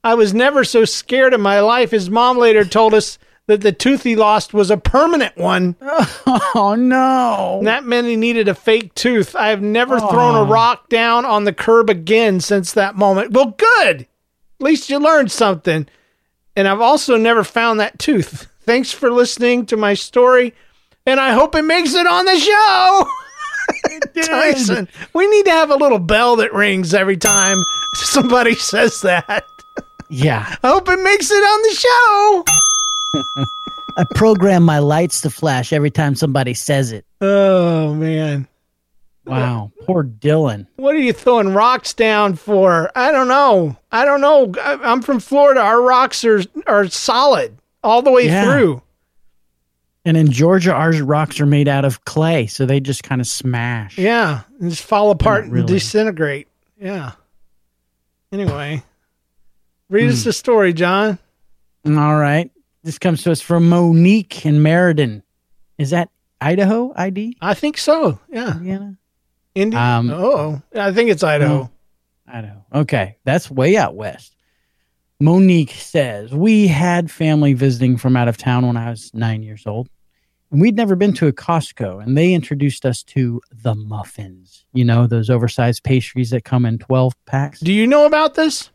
[0.02, 1.90] I was never so scared in my life.
[1.90, 3.18] His mom later told us
[3.48, 5.76] that the tooth he lost was a permanent one.
[6.54, 7.60] Oh no.
[7.64, 9.34] That meant he needed a fake tooth.
[9.34, 10.08] I have never oh.
[10.08, 13.32] thrown a rock down on the curb again since that moment.
[13.32, 14.02] Well, good.
[14.02, 15.88] At least you learned something.
[16.54, 18.48] And I've also never found that tooth.
[18.62, 20.54] Thanks for listening to my story.
[21.06, 23.06] And I hope it makes it on the show.
[24.22, 27.62] Tyson, we need to have a little bell that rings every time
[27.94, 29.44] somebody says that.
[30.10, 30.56] Yeah.
[30.62, 32.44] I hope it makes it on the show.
[33.96, 37.04] I program my lights to flash every time somebody says it.
[37.20, 38.48] Oh man.
[39.24, 39.70] Wow.
[39.86, 40.66] Poor Dylan.
[40.76, 42.90] What are you throwing rocks down for?
[42.96, 43.76] I don't know.
[43.92, 44.52] I don't know.
[44.62, 45.60] I'm from Florida.
[45.60, 48.44] Our rocks are are solid all the way Yeah.
[48.44, 48.82] through.
[50.04, 53.26] And in Georgia, our rocks are made out of clay, so they just kind of
[53.28, 53.96] smash.
[53.98, 56.48] Yeah, and just fall apart and disintegrate.
[56.80, 57.12] Yeah.
[58.32, 58.82] Anyway,
[59.88, 60.28] read us Hmm.
[60.30, 61.18] the story, John.
[61.86, 62.50] All right.
[62.82, 65.22] This comes to us from Monique in Meridian.
[65.78, 66.10] Is that
[66.40, 67.36] Idaho ID?
[67.40, 68.18] I think so.
[68.28, 68.56] Yeah.
[68.56, 68.98] Indiana?
[69.54, 69.78] India.
[69.78, 71.70] Um, oh, I think it's Idaho.
[72.26, 72.64] Idaho.
[72.74, 73.18] Okay.
[73.24, 74.34] That's way out west.
[75.20, 79.66] Monique says, We had family visiting from out of town when I was nine years
[79.66, 79.88] old.
[80.50, 84.66] And we'd never been to a Costco, and they introduced us to the muffins.
[84.74, 87.60] You know, those oversized pastries that come in 12 packs.
[87.60, 88.70] Do you know about this?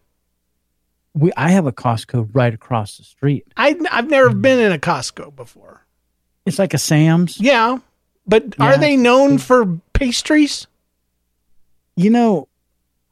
[1.17, 3.45] We, I have a Costco right across the street.
[3.57, 4.41] I, I've never mm.
[4.41, 5.85] been in a Costco before.
[6.45, 7.39] It's like a Sam's.
[7.39, 7.79] Yeah,
[8.25, 10.67] but are they known for pastries?
[11.95, 12.47] You know,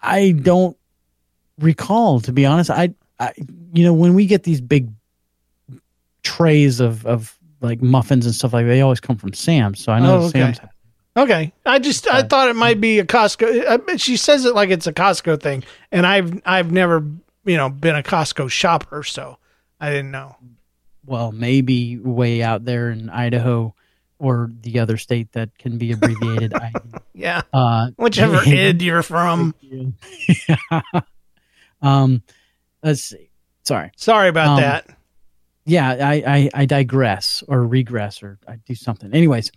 [0.02, 0.78] I don't
[1.60, 2.70] recall to be honest.
[2.70, 3.34] I, I
[3.74, 4.90] you know, when we get these big
[6.24, 9.84] trays of of like muffins and stuff like that, they always come from Sam's.
[9.84, 10.40] So I know Oh, okay.
[10.40, 10.60] Sam's.
[11.18, 13.90] Okay, I just I thought it might be a Costco.
[13.90, 17.06] Uh, she says it like it's a Costco thing, and I've I've never
[17.46, 19.38] you know been a Costco shopper, so
[19.80, 20.36] I didn't know.
[21.06, 23.76] Well, maybe way out there in Idaho
[24.18, 26.54] or the other state that can be abbreviated.
[26.54, 26.72] I,
[27.14, 29.56] Yeah, uh, whichever id you're from.
[29.62, 30.82] yeah.
[31.82, 32.22] um,
[32.84, 33.30] let's see.
[33.64, 33.92] Sorry.
[33.96, 34.90] Sorry about Um, that.
[35.66, 39.52] yeah I, I i digress or regress or i do something anyways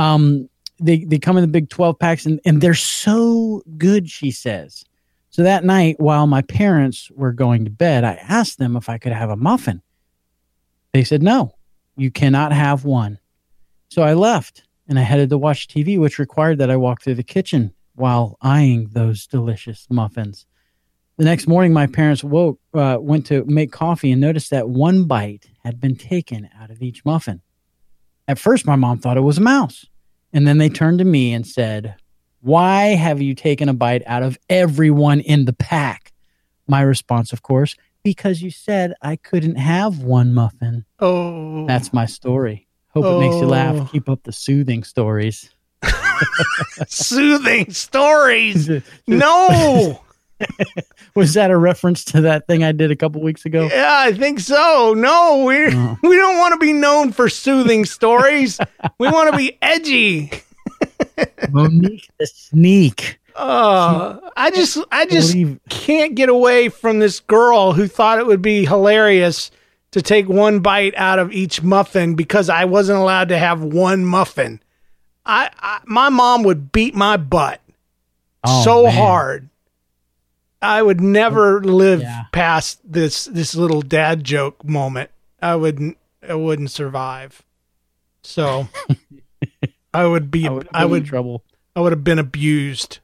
[0.00, 0.48] um
[0.80, 4.84] they they come in the big 12 packs and and they're so good she says
[5.32, 8.98] so that night while my parents were going to bed i asked them if i
[8.98, 9.82] could have a muffin
[10.92, 11.52] they said no
[11.96, 13.18] you cannot have one
[13.90, 17.14] so i left and i headed to watch tv which required that i walk through
[17.14, 20.46] the kitchen while eyeing those delicious muffins
[21.18, 25.04] the next morning, my parents woke, uh, went to make coffee and noticed that one
[25.04, 27.42] bite had been taken out of each muffin.
[28.26, 29.86] At first, my mom thought it was a mouse.
[30.32, 31.96] And then they turned to me and said,
[32.42, 36.12] Why have you taken a bite out of everyone in the pack?
[36.66, 40.84] My response, of course, because you said I couldn't have one muffin.
[40.98, 42.66] Oh, That's my story.
[42.88, 43.48] Hope it makes you Oh.
[43.48, 43.92] laugh.
[43.92, 45.50] Keep up the soothing stories.
[46.88, 48.68] soothing stories.
[49.06, 50.00] No.
[51.14, 53.68] Was that a reference to that thing I did a couple weeks ago?
[53.70, 54.92] Yeah, I think so.
[54.96, 55.96] No, we Oh.
[56.02, 58.58] we don't want to be known for soothing stories.
[58.98, 60.32] we want to be edgy.
[61.50, 63.18] Monique the Sneak.
[63.34, 68.26] Uh, I just I just believe- can't get away from this girl who thought it
[68.26, 69.50] would be hilarious
[69.92, 74.04] to take one bite out of each muffin because I wasn't allowed to have one
[74.04, 74.60] muffin.
[75.24, 77.60] I, I my mom would beat my butt
[78.44, 78.92] Oh, so man.
[78.94, 79.48] hard.
[80.60, 82.24] I would never live Yeah.
[82.32, 85.10] past this this little dad joke moment.
[85.40, 85.96] I wouldn't
[86.28, 87.42] I wouldn't survive.
[88.22, 88.68] So
[89.94, 91.44] I would be I would, I would trouble.
[91.76, 92.98] I would have been abused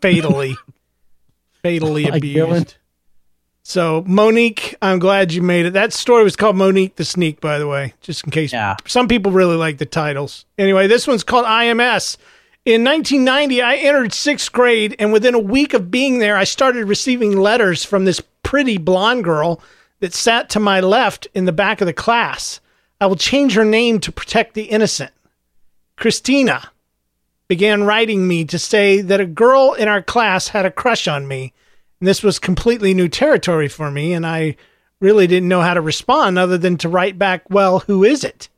[0.00, 0.56] fatally,
[1.62, 2.36] fatally Like abused.
[2.48, 2.74] Dylan?
[3.62, 5.72] So Monique, I'm glad you made it.
[5.74, 8.52] That story was called Monique the Sneak, by the way, just in case.
[8.52, 8.76] Yeah.
[8.86, 10.44] Some people really like the titles.
[10.58, 12.16] Anyway, this one's called IMS.
[12.64, 16.86] In 1990, I entered sixth grade, and within a week of being there, I started
[16.86, 19.62] receiving letters from this pretty blonde girl
[20.00, 22.60] that sat to my left in the back of the class.
[23.00, 25.10] I will change her name to protect the innocent.
[26.00, 26.72] Christina
[27.46, 31.28] began writing me to say that a girl in our class had a crush on
[31.28, 31.52] me.
[32.00, 34.56] And this was completely new territory for me, and I
[34.98, 38.48] really didn't know how to respond other than to write back, Well, who is it?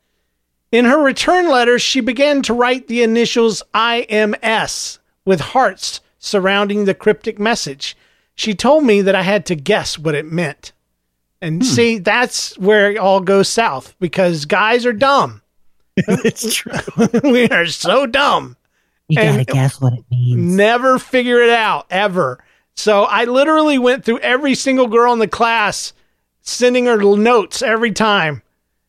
[0.70, 6.94] In her return letter, she began to write the initials IMS with hearts surrounding the
[6.94, 7.96] cryptic message.
[8.36, 10.72] She told me that I had to guess what it meant.
[11.40, 11.68] And hmm.
[11.68, 15.41] see, that's where it all goes south because guys are dumb.
[16.24, 16.72] it's true.
[17.24, 18.56] we are so dumb.
[19.08, 20.56] You gotta guess what it means.
[20.56, 22.42] Never figure it out ever.
[22.74, 25.92] So I literally went through every single girl in the class,
[26.40, 28.42] sending her notes every time,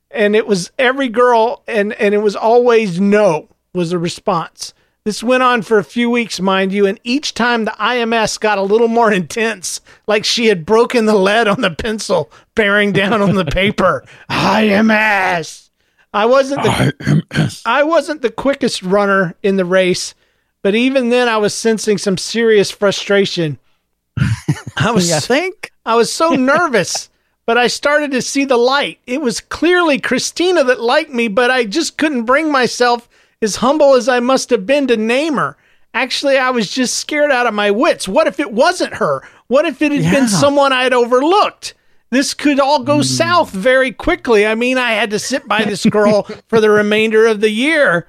[0.09, 4.73] and it was every girl, and and it was always no was the response.
[5.05, 8.57] This went on for a few weeks, mind you, and each time the IMS got
[8.57, 13.21] a little more intense, like she had broken the lead on the pencil bearing down
[13.21, 14.05] on the paper.
[14.29, 15.62] IMS.
[16.13, 20.13] I wasn't the I wasn't the quickest runner in the race,
[20.61, 23.57] but even then I was sensing some serious frustration.
[24.77, 25.71] I was You think?
[25.85, 27.09] I was so nervous,
[27.45, 28.99] but I started to see the light.
[29.07, 33.09] It was clearly Christina that liked me, but I just couldn't bring myself,
[33.41, 35.57] as humble as I must have been, to name her.
[35.95, 38.07] Actually, I was just scared out of my wits.
[38.07, 39.21] What if it wasn't her?
[39.47, 40.11] What if it had Yeah.
[40.11, 41.73] been someone I had overlooked?
[42.13, 43.01] This could all go Hmm.
[43.03, 44.45] south very quickly.
[44.45, 48.05] I mean, I had to sit by this girl for the remainder of the year.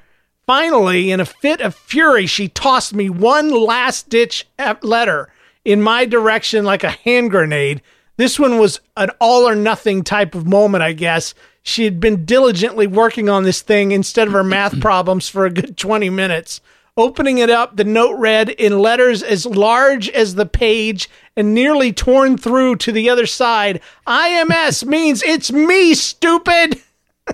[0.47, 4.47] Finally, in a fit of fury, she tossed me one last ditch
[4.83, 5.31] letter
[5.65, 7.81] in my direction like a hand grenade.
[8.19, 11.33] This one was an all or nothing type of moment, I guess.
[11.63, 15.51] She had been diligently working on this thing instead of her math problems for a
[15.51, 16.61] good 20 minutes.
[16.97, 21.93] Opening it up, the note read in letters as large as the page and nearly
[21.93, 26.81] torn through to the other side IMS means it's me, stupid.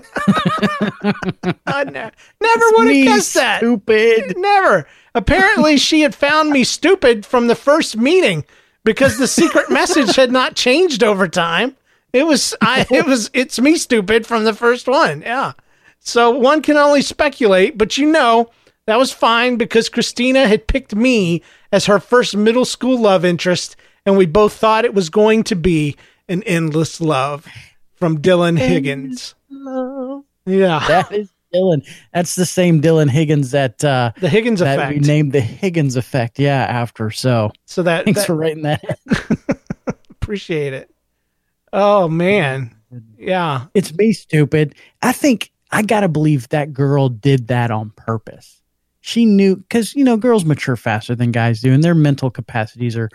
[1.65, 3.59] I ne- never would have guessed that.
[3.59, 4.37] Stupid.
[4.37, 4.87] Never.
[5.13, 8.45] Apparently, she had found me stupid from the first meeting
[8.83, 11.75] because the secret message had not changed over time.
[12.13, 12.85] It was I.
[12.89, 15.21] It was it's me stupid from the first one.
[15.21, 15.53] Yeah.
[15.99, 18.49] So one can only speculate, but you know
[18.85, 21.41] that was fine because Christina had picked me
[21.71, 23.75] as her first middle school love interest,
[24.05, 25.95] and we both thought it was going to be
[26.27, 27.47] an endless love
[27.95, 29.35] from Dylan Higgins.
[30.45, 30.79] Yeah.
[30.87, 31.85] That is Dylan.
[32.13, 34.93] That's the same Dylan Higgins that uh The Higgins that effect.
[35.01, 37.11] we named the Higgins effect, yeah, after.
[37.11, 38.83] So So that thanks that- for writing that.
[40.09, 40.89] appreciate it.
[41.73, 42.75] Oh man.
[43.17, 43.65] Yeah.
[43.73, 44.75] It's me, stupid.
[45.01, 48.61] I think I gotta believe that girl did that on purpose.
[49.01, 52.95] She knew because you know girls mature faster than guys do, and their mental capacities
[52.95, 53.09] are.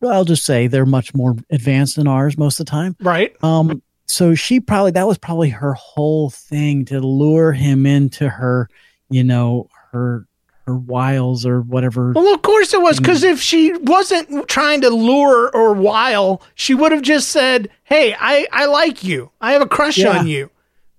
[0.00, 2.96] Well, I'll just say they're much more advanced than ours most of the time.
[3.00, 3.34] Right.
[3.42, 3.82] Um.
[4.06, 8.68] So she probably that was probably her whole thing to lure him into her,
[9.08, 10.26] you know, her
[10.66, 12.12] her wiles or whatever.
[12.12, 16.74] Well, of course it was, because if she wasn't trying to lure or wile, she
[16.74, 19.30] would have just said, "Hey, I I like you.
[19.40, 20.18] I have a crush Yeah.
[20.18, 20.50] on you."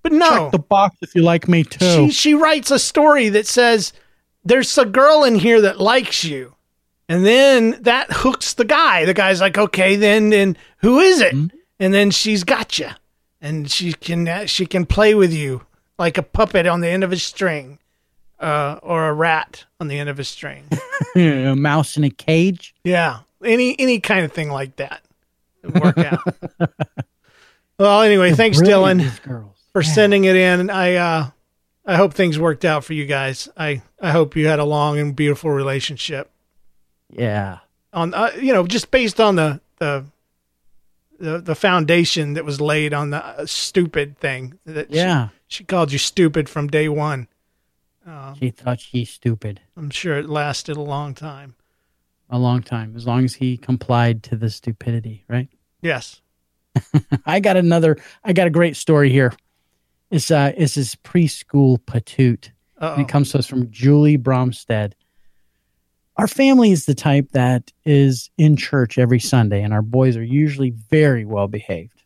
[0.02, 2.06] But no, Check the box if you like me too.
[2.06, 3.92] she she writes a story that says,
[4.44, 6.54] "There's a girl in here that likes you,"
[7.08, 9.04] and then that hooks the guy.
[9.04, 11.34] The guy's like, "Okay, then then who is it?"
[11.78, 12.88] And then she's got you,
[13.40, 15.62] and she can she can play with you
[15.98, 17.78] like a puppet on the end of a string,
[18.40, 20.64] uh, or a rat on the end of a string.
[21.16, 22.74] a mouse in a cage.
[22.84, 25.02] Yeah, any any kind of thing like that
[25.74, 26.20] work out.
[27.78, 29.10] well, anyway, thanks, Dylan,
[29.72, 30.70] for sending it in.
[30.70, 31.30] I uh,
[31.84, 33.48] I hope things worked out for you guys.
[33.56, 36.30] I I hope you had a long and beautiful relationship.
[37.10, 37.58] Yeah.
[37.92, 40.04] On uh, you know, just based on the the
[41.18, 45.28] the, the foundation that was laid on the uh, stupid thing that Yeah.
[45.48, 47.28] she, called you stupid from day one.
[48.38, 51.54] She thought she's stupid I'm sure it lasted a long time.
[52.30, 55.48] a long time, as long as he complied to the stupidity, right?
[55.82, 56.20] Yes.
[57.26, 57.96] I got another.
[58.22, 59.32] I got a great story here.
[60.10, 62.50] It's uh, it's this preschool patoot.
[62.80, 64.92] It comes to us from Julie Bromstead.
[66.18, 70.24] Our family is the type that is in church every Sunday, and our boys are
[70.24, 72.02] usually very well behaved.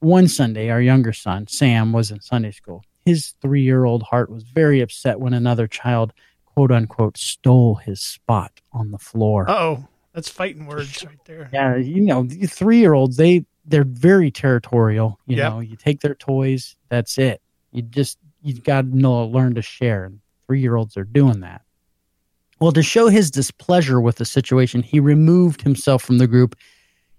[0.00, 2.82] One Sunday, our younger son, Sam, was in Sunday school.
[3.04, 6.12] His three year old heart was very upset when another child,
[6.46, 9.44] quote unquote, stole his spot on the floor.
[9.48, 11.50] Oh, that's fighting words right there.
[11.52, 15.18] Yeah, you know, the three year olds, they they're very territorial.
[15.26, 15.52] You Yep.
[15.52, 17.42] know, you take their toys, that's it.
[17.72, 20.04] You just you got to know learn to share.
[20.04, 21.62] And three year olds are doing that.
[22.58, 26.56] Well, to show his displeasure with the situation, he removed himself from the group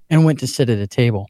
[0.09, 1.29] and went to sit at a table.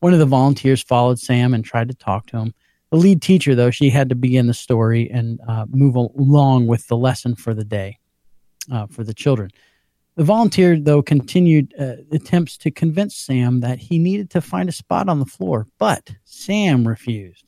[0.00, 2.54] One of the volunteers followed Sam and tried to talk to him.
[2.90, 6.86] The lead teacher, though, she had to begin the story and uh, move along with
[6.88, 7.98] the lesson for the day
[8.70, 9.50] uh, for the children.
[10.16, 14.72] The volunteer, though, continued uh, attempts to convince Sam that he needed to find a
[14.72, 17.47] spot on the floor, but Sam refused.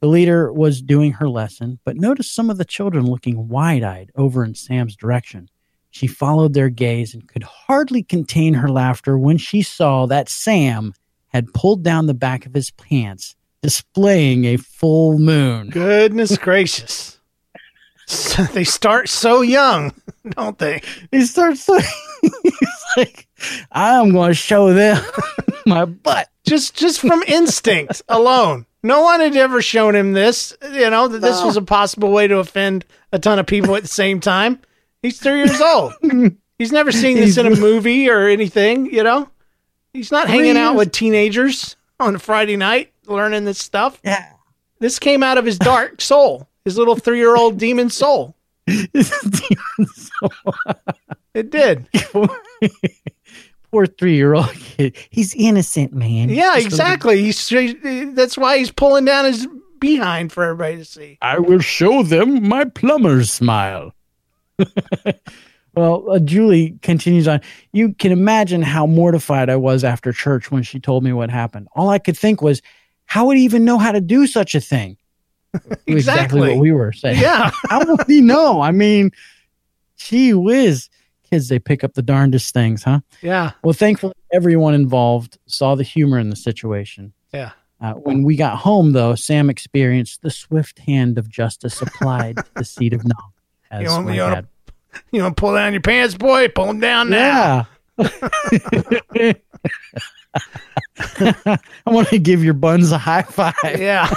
[0.00, 4.10] The leader was doing her lesson, but noticed some of the children looking wide eyed
[4.16, 5.50] over in Sam's direction.
[5.90, 10.94] She followed their gaze and could hardly contain her laughter when she saw that Sam
[11.28, 15.68] had pulled down the back of his pants, displaying a full moon.
[15.68, 17.18] Goodness gracious.
[18.52, 19.92] they start so young,
[20.30, 20.80] don't they?
[21.10, 21.84] He starts like,
[22.22, 23.28] he's like
[23.70, 25.04] I'm going to show them
[25.66, 26.29] my butt.
[26.46, 28.66] Just just from instinct alone.
[28.82, 31.46] No one had ever shown him this, you know, that this No.
[31.46, 34.58] was a possible way to offend a ton of people at the same time.
[35.02, 35.92] He's 3 years old.
[36.58, 39.28] He's never seen this in a movie or anything, you know?
[39.92, 44.00] He's not Three hanging out with teenagers on a Friday night learning this stuff.
[44.04, 44.24] Yeah.
[44.78, 48.34] This came out of his dark soul, his little 3-year-old demon soul.
[48.66, 48.90] It
[51.50, 51.86] did.
[53.70, 54.96] poor three year old kid.
[55.10, 56.28] He's innocent, man.
[56.28, 57.22] Yeah, just a exactly.
[57.22, 59.46] He's that's why he's pulling down his
[59.80, 61.18] behind for everybody to see.
[61.22, 63.94] I will show them my plumber's smile.
[65.74, 67.40] well, uh, Julie continues on.
[67.72, 71.68] You can imagine how mortified I was after church when she told me what happened.
[71.74, 72.60] All I could think was,
[73.06, 74.96] how would he even know how to do such a thing?
[75.54, 75.94] exactly.
[75.96, 76.40] Exactly.
[76.40, 77.20] what we were saying.
[77.20, 77.50] Yeah.
[77.68, 78.60] how would he know?
[78.60, 79.10] I mean,
[79.96, 80.88] gee whiz.
[81.30, 83.00] Kids, they pick up the darndest things, huh?
[83.22, 83.52] Yeah.
[83.62, 87.12] Well, thankfully, everyone involved saw the humor in the situation.
[87.32, 87.52] Yeah.
[87.80, 92.44] Uh, when we got home, though, Sam experienced the swift hand of justice applied to
[92.56, 93.34] the seat of knowledge.
[93.70, 94.46] As You want, my you, want to,
[95.12, 96.48] you want to pull down your pants, boy?
[96.48, 97.68] Pull them down now.
[97.98, 99.32] Yeah.
[100.98, 103.54] I want to give your buns a high five.
[103.64, 104.12] Yeah.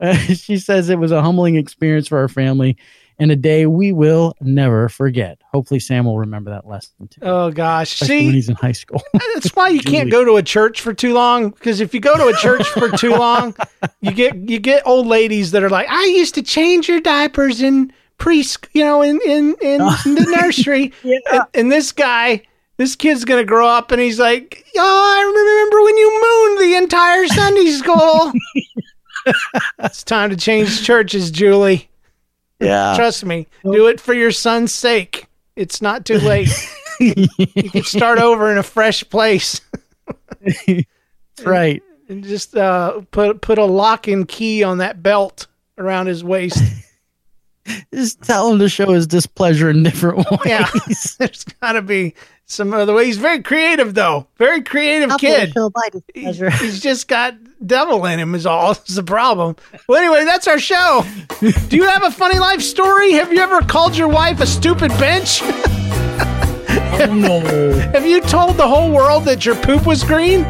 [0.00, 2.76] Uh, she says it was a humbling experience for our family
[3.18, 5.38] and a day we will never forget.
[5.52, 7.20] Hopefully, Sam will remember that lesson too.
[7.22, 7.94] Oh gosh.
[7.94, 9.02] especially when See, he's in high school.
[9.34, 11.50] that's why you can't go to a church for too long.
[11.50, 13.54] Because if you go to a church for too long,
[14.00, 17.62] you get you get old ladies that are like, "I used to change your diapers
[17.62, 22.42] in pre, you know, in in in, in the nursery." and, and this guy,
[22.76, 26.76] this kid's gonna grow up, and he's like, "Oh, I remember when you mooned the
[26.82, 28.32] entire Sunday school."
[29.78, 31.88] it's time to change churches, Julie.
[32.62, 32.94] Yeah.
[32.96, 33.46] Trust me.
[33.64, 35.26] Do it for your son's sake.
[35.56, 36.48] It's not too late.
[37.00, 39.60] you can start over in a fresh place.
[41.44, 41.82] Right.
[42.08, 45.46] And just uh, put put a lock and key on that belt
[45.78, 46.62] around his waist.
[47.92, 50.40] Just tell him to show his displeasure in different ways.
[50.46, 50.68] Yeah,
[51.18, 52.14] there's got to be
[52.46, 53.06] some other way.
[53.06, 54.26] He's very creative, though.
[54.36, 55.52] Very creative kid.
[56.14, 57.34] He's, he's just got
[57.66, 58.34] devil in him.
[58.34, 58.72] Is all.
[58.72, 59.56] Is the problem.
[59.88, 61.04] Well, anyway, that's our show.
[61.40, 63.12] Do you have a funny life story?
[63.12, 65.40] Have you ever called your wife a stupid bench?
[66.94, 67.40] Oh, no.
[67.92, 70.44] Have you told the whole world that your poop was green?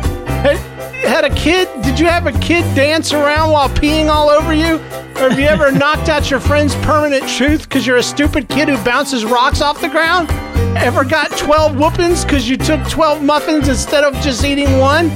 [1.02, 1.68] Had, a kid?
[1.82, 4.76] Did you have a kid dance around while peeing all over you?
[5.16, 8.68] Or have you ever knocked out your friend's permanent truth because you're a stupid kid
[8.68, 10.30] who bounces rocks off the ground?
[10.76, 15.10] Ever got 12 whoopings because you took 12 muffins instead of just eating one?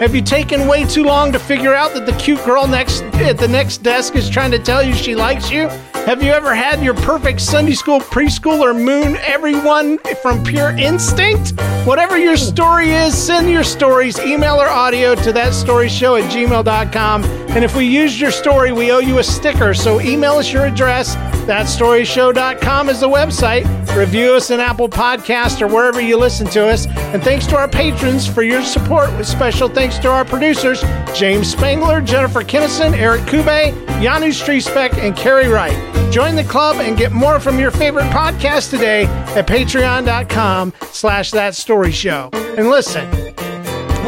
[0.00, 3.36] Have you taken way too long to figure out that the cute girl next at
[3.36, 5.68] the next desk is trying to tell you she likes you?
[6.06, 11.52] Have you ever had your perfect Sunday school preschooler moon everyone from pure instinct?
[11.84, 17.24] Whatever your story is, send your stories, email or audio to thatstoryshow at gmail.com.
[17.50, 19.74] And if we used your story, we owe you a sticker.
[19.74, 21.14] So email us your address.
[21.50, 23.66] Thatstoryshow.com is the website.
[23.96, 26.86] Review us in Apple Podcast or wherever you listen to us.
[26.86, 29.10] And thanks to our patrons for your support.
[29.18, 35.16] With special thanks to our producers, James Spangler, Jennifer Kinnison, Eric Kube, Janu Striesbeck, and
[35.16, 36.12] Carrie Wright.
[36.12, 41.56] Join the club and get more from your favorite podcast today at patreon.com slash that
[41.56, 42.30] story show.
[42.32, 43.10] And listen,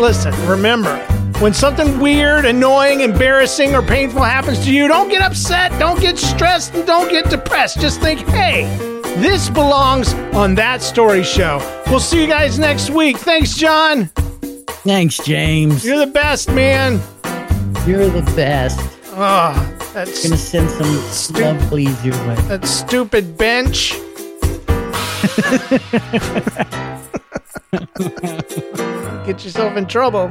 [0.01, 0.95] listen, remember,
[1.43, 6.17] when something weird, annoying, embarrassing, or painful happens to you, don't get upset, don't get
[6.17, 7.81] stressed, and don't get depressed.
[7.81, 8.63] Just think, hey,
[9.17, 11.59] this belongs on That Story Show.
[11.89, 13.17] We'll see you guys next week.
[13.19, 14.07] Thanks, John.
[14.85, 15.85] Thanks, James.
[15.85, 17.01] You're the best, man.
[17.89, 18.79] You're the best.
[19.15, 22.37] Ah, oh, that's Gonna send some love bleeds your way.
[22.47, 23.95] that stupid bench.
[29.27, 30.31] Get yourself in trouble.